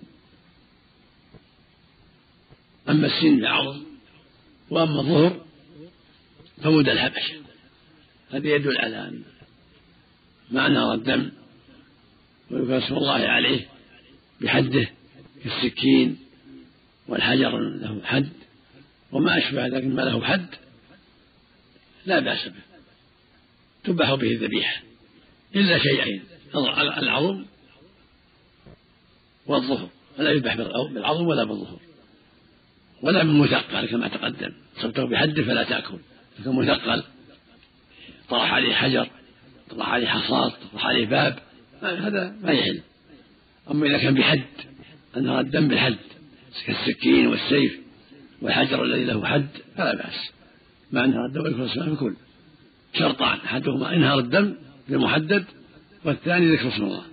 أما 2.88 3.06
السن 3.06 3.40
فعظم 3.40 3.82
وأما 4.70 5.00
الظهر 5.00 5.44
فمدى 6.62 6.92
الحبش 6.92 7.47
هذا 8.30 8.48
يدل 8.48 8.78
على 8.78 9.12
ما 10.50 10.66
انهر 10.66 10.94
الدم 10.94 11.30
ويذكر 12.50 12.78
اسم 12.78 12.94
الله 12.94 13.12
عليه 13.12 13.66
بحده 14.40 14.88
كالسكين 15.44 16.18
والحجر 17.08 17.58
له 17.58 18.00
حد 18.04 18.28
وما 19.12 19.38
أشبه 19.38 19.66
ذلك 19.66 19.84
مما 19.84 20.02
له 20.02 20.24
حد 20.24 20.46
لا 22.06 22.20
بأس 22.20 22.48
به 22.48 22.62
تذبح 23.84 24.14
به 24.14 24.32
الذبيحة 24.32 24.82
إلا 25.56 25.78
شيئين 25.78 26.22
العظم 26.98 27.44
والظهر 29.46 29.88
فلا 30.16 30.30
يذبح 30.30 30.56
بالعظم 30.94 31.26
ولا 31.26 31.44
بالظهر 31.44 31.78
ولا 33.02 33.22
بالمثقل 33.22 33.86
كما 33.86 34.08
تقدم 34.08 34.52
صبته 34.82 35.04
بحده 35.04 35.42
فلا 35.42 35.64
تأكل 35.64 35.98
لكن 36.38 36.56
مثقل 36.56 37.02
طرح 38.30 38.52
عليه 38.52 38.74
حجر 38.74 39.08
طرح 39.70 39.88
عليه 39.88 40.06
حصاد 40.06 40.52
طرح 40.72 40.86
عليه 40.86 41.06
باب 41.06 41.38
هذا 41.82 42.36
ما 42.42 42.52
يحل. 42.52 42.80
أما 43.70 43.86
إذا 43.86 43.98
كان 43.98 44.14
بحد 44.14 44.42
أنهر 45.16 45.40
الدم 45.40 45.68
بالحد 45.68 45.98
كالسكين 46.66 47.26
والسيف 47.26 47.80
والحجر 48.42 48.84
الذي 48.84 49.04
له 49.04 49.26
حد 49.26 49.48
فلا 49.76 49.94
بأس. 49.94 50.30
مع 50.92 51.04
أنهار 51.04 51.26
الدم 51.26 51.46
يذكر 51.46 51.64
اسمه 51.64 51.84
في 51.84 51.96
كل. 51.96 52.14
شرطان 52.94 53.38
أحدهما 53.38 53.94
إنهار 53.94 54.18
الدم 54.18 54.54
بالمحدد 54.88 55.44
والثاني 56.04 56.56
ذكر 56.56 56.68
اسم 56.68 56.82
الله. 56.82 57.04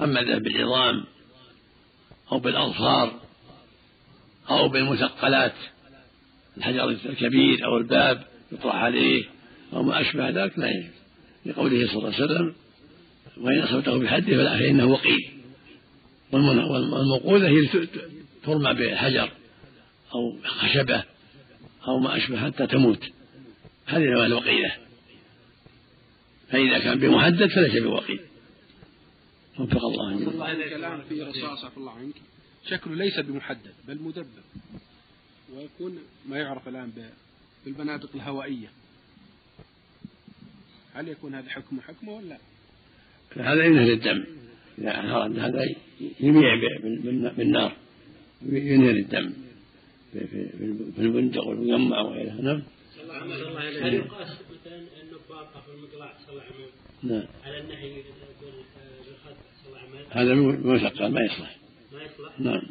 أما 0.00 0.20
الذهب 0.20 0.42
بالعظام 0.42 1.04
أو 2.32 2.38
بالأظفار 2.38 3.20
أو 4.50 4.68
بالمثقلات 4.68 5.54
الحجر 6.56 6.88
الكبير 6.88 7.64
أو 7.64 7.76
الباب 7.76 8.22
يطرح 8.52 8.74
عليه 8.74 9.24
أو 9.72 9.82
ما 9.82 10.00
أشبه 10.00 10.30
ذلك 10.30 10.58
لا 10.58 10.70
يجوز. 10.70 10.90
لقوله 11.46 11.86
صلى 11.86 11.96
الله 11.96 12.14
عليه 12.14 12.24
وسلم 12.24 12.54
وإن 13.36 13.58
أصبته 13.58 13.98
بحده 13.98 14.36
فلا 14.36 14.58
فإنه 14.58 14.86
وقيل. 14.86 15.30
والموقوذه 16.32 17.48
هي 17.48 17.86
ترمى 18.44 18.74
بالحجر 18.74 19.32
أو 20.14 20.38
خشبة 20.44 21.04
أو 21.88 21.98
ما 21.98 22.16
أشبه 22.16 22.46
حتى 22.46 22.66
تموت. 22.66 23.04
هذه 23.86 24.04
نوع 24.04 24.26
الوقيلة. 24.26 24.76
فإذا 26.48 26.78
كان 26.78 26.98
بمحدد 26.98 27.46
فليس 27.46 27.82
بوقيل. 27.82 28.20
وفق 29.58 29.84
الله 29.84 30.12
الله 30.12 30.52
الكلام 30.52 31.02
في 31.08 31.22
رصاص 31.22 31.64
عفى 31.64 31.76
الله 31.76 31.92
عنك 31.92 32.14
شكله 32.68 32.94
ليس 32.94 33.18
بمحدد 33.18 33.72
بل 33.88 34.02
مدبب 34.02 34.26
ويكون 35.54 35.98
ما 36.28 36.38
يعرف 36.38 36.68
الآن 36.68 36.92
بالبنادق 37.64 38.10
الهوائية. 38.14 38.68
هل 40.94 41.08
يكون 41.08 41.34
هذا 41.34 41.50
حكمه 41.50 41.80
حكمه 41.80 42.12
ولا 42.12 42.38
هذا 43.36 43.64
ينهي 43.64 43.92
الدم 43.92 44.24
إذا 44.78 44.92
هذا 45.46 45.64
يميع 46.20 46.54
بالنار 47.36 47.76
ينهي 48.42 48.90
الدم 48.90 49.32
في 50.12 50.98
البندق 50.98 51.46
والمجمع 51.46 52.00
وغيرها. 52.00 52.40
نعم. 52.40 52.62
الله 53.02 53.88
هل 53.88 53.94
يقاس 53.94 54.28
مثلا 54.28 54.86
في 55.60 55.72
المقلاع 55.74 56.14
صلى 56.26 56.30
الله 56.30 56.42
عليه 56.42 56.54
وسلم؟ 56.54 56.70
نعم. 57.02 57.24
على 57.44 57.60
النهي 57.60 57.92
بالخد 57.92 59.36
صلى 59.64 59.68
الله 59.68 59.78
عليه 59.78 59.90
وسلم. 59.90 60.10
هذا 60.10 60.34
مشقة 60.74 61.08
ما 61.08 61.20
يصلح. 61.20 61.56
ما 61.92 62.02
يصلح؟ 62.02 62.40
نعم. 62.40 62.62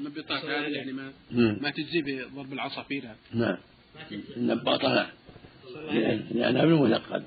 يعني 0.73 0.91
ما 0.91 1.11
نعم. 1.31 1.57
ما 1.61 1.69
تجزي 1.69 2.01
بضرب 2.01 2.53
العصافير 2.53 3.03
نعم. 3.33 3.57
النباطة 4.37 4.87
لا. 4.93 5.09
لأنها 6.31 6.65
بالمثقل 6.65 7.23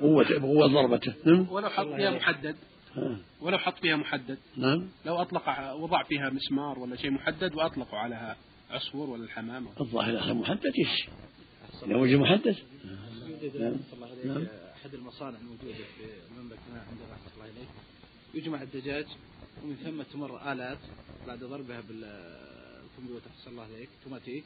قوة 0.00 0.40
قوة 0.40 0.66
ضربته 0.66 1.14
نعم 1.24 1.48
ولو 1.50 1.68
حط 1.68 1.86
فيها 1.86 2.10
محدد. 2.10 2.56
ولو 3.40 3.58
حط 3.58 3.78
فيها 3.78 3.96
محدد. 3.96 4.38
نعم. 4.56 4.88
لو 5.06 5.16
أطلق 5.16 5.72
وضع 5.74 6.02
فيها 6.02 6.30
مسمار 6.30 6.78
ولا 6.78 6.96
شيء 6.96 7.10
محدد 7.10 7.54
وأطلقوا 7.54 7.98
عليها 7.98 8.36
عصفور 8.70 9.10
ولا 9.10 9.24
الحمام. 9.24 9.66
الظاهر 9.80 10.18
أخذ 10.18 10.34
محدد 10.34 10.72
يش 10.78 11.08
إذا 11.86 11.96
وجه 11.96 12.16
محدد. 12.16 12.56
نعم. 14.24 14.46
أحد 14.82 14.94
المصانع 14.94 15.38
الموجودة 15.38 15.74
في 15.74 16.04
المملكة 16.30 16.60
عندنا 16.70 17.06
رحمة 17.12 17.34
الله 17.34 17.44
إليه 17.44 17.68
يجمع 18.34 18.62
الدجاج 18.62 19.06
ومن 19.64 19.74
ثم 19.74 20.02
تمر 20.02 20.52
آلات 20.52 20.78
بعد 21.26 21.38
ضربها 21.38 21.80
بالكمبيوتر 23.02 23.30
أحسن 23.38 23.50
الله 23.50 23.62
عليك 23.62 23.88
اوتوماتيك 23.98 24.44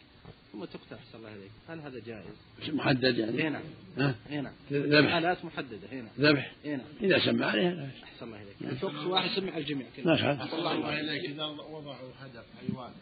ثم 0.53 0.65
تقتل 0.65 0.95
أحسن 0.95 1.19
الله 1.19 1.29
عليك 1.29 1.51
هل 1.69 1.81
هذا 1.81 2.01
جائز؟ 2.07 2.75
محدد 2.75 3.19
يعني؟ 3.19 3.45
اي 3.45 3.51
نعم 3.51 3.63
ها؟ 3.99 4.15
اي 4.31 4.41
نعم 4.41 4.53
ذبح. 4.73 5.15
آلات 5.15 5.45
محددة 5.45 5.93
اي 5.93 5.97
نعم 5.97 6.11
ذبح. 6.19 6.53
اي 6.65 6.77
نعم 6.77 6.87
إذا 7.03 7.19
سمع 7.19 7.47
عليها. 7.47 7.91
أحسن 8.05 8.27
الله 8.27 8.37
عليك 8.37 8.61
يعني 8.61 8.79
شخص 8.79 9.07
واحد 9.07 9.31
سمع 9.41 9.57
الجميع 9.57 9.87
فعل 9.97 10.49
الله. 10.53 11.01
إليك. 11.01 11.31
إذا 11.31 11.45
وضعوا 11.45 12.13
هدف 12.19 12.45
حيوان 12.61 12.93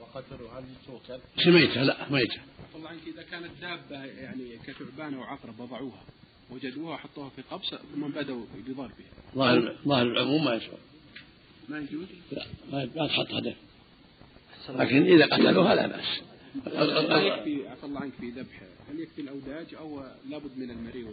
وقتلوا 0.00 0.50
هل 0.50 0.64
توكل؟ 0.86 1.20
سميتها 1.44 1.84
لا 1.84 2.10
ميتة 2.10 2.40
الله 2.76 2.88
عنك 2.88 3.00
إذا 3.14 3.22
كانت 3.22 3.50
دابة 3.60 4.04
يعني 4.04 4.58
كثعبان 4.66 5.14
أو 5.14 5.22
عقرب 5.22 5.60
وضعوها 5.60 6.02
وجدوها 6.50 6.94
وحطوها 6.94 7.28
في 7.28 7.42
قبس 7.50 7.74
ثم 7.94 8.08
بدأوا 8.08 8.44
بضربها. 8.68 8.90
ظاهر 9.34 9.76
ظاهر 9.86 10.06
العموم 10.06 10.44
ما 10.44 10.54
يسوى 10.54 10.78
ما 11.68 11.78
يجوز؟ 11.78 12.06
لا 12.32 12.46
ما 12.96 13.06
تحط 13.06 13.32
هدف. 13.32 13.56
لكن 14.68 15.02
إذا 15.02 15.26
قتلوها 15.26 15.74
لا 15.74 15.86
بأس. 15.86 16.20
هل 16.76 17.26
يكفي 17.26 17.68
عفى 17.68 17.84
الله 17.84 18.00
عنك 18.00 18.12
في 18.20 18.30
ذبح 18.30 18.62
هل 18.90 19.00
يكفي 19.00 19.20
الأوداج 19.20 19.74
أو 19.78 20.02
لابد 20.30 20.58
من 20.58 20.70
المريء 20.70 21.06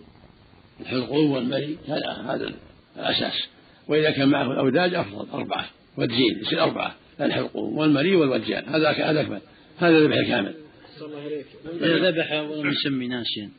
الحلقوم 0.82 1.32
والمري 1.32 1.78
هذا 1.88 2.12
هذا 2.12 2.54
الأساس. 2.98 3.48
وإذا 3.88 4.12
كان 4.12 4.30
معه 4.30 4.52
الأوداج 4.52 4.94
أفضل 4.94 5.30
أربعة. 5.30 5.70
والجين 5.98 6.40
يصير 6.42 6.64
أربعة. 6.64 6.96
الحلقوم 7.22 7.78
والمري 7.78 8.16
والوجان 8.16 8.66
هذا 8.66 8.90
هذا 8.92 9.22
أكمل. 9.22 9.42
هذا 9.78 10.00
ذبح 10.00 10.16
كامل. 10.28 10.56
إذا 11.66 12.12
ذبح 12.12 12.32
ولم 12.32 12.72
يسمي 12.72 13.08
ناسيا 13.08 13.50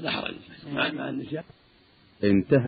لا 0.00 0.10
حرج. 0.10 0.34
مع 0.72 0.92
مع 0.92 1.08
النساء 1.08 1.44
انتهى. 2.24 2.66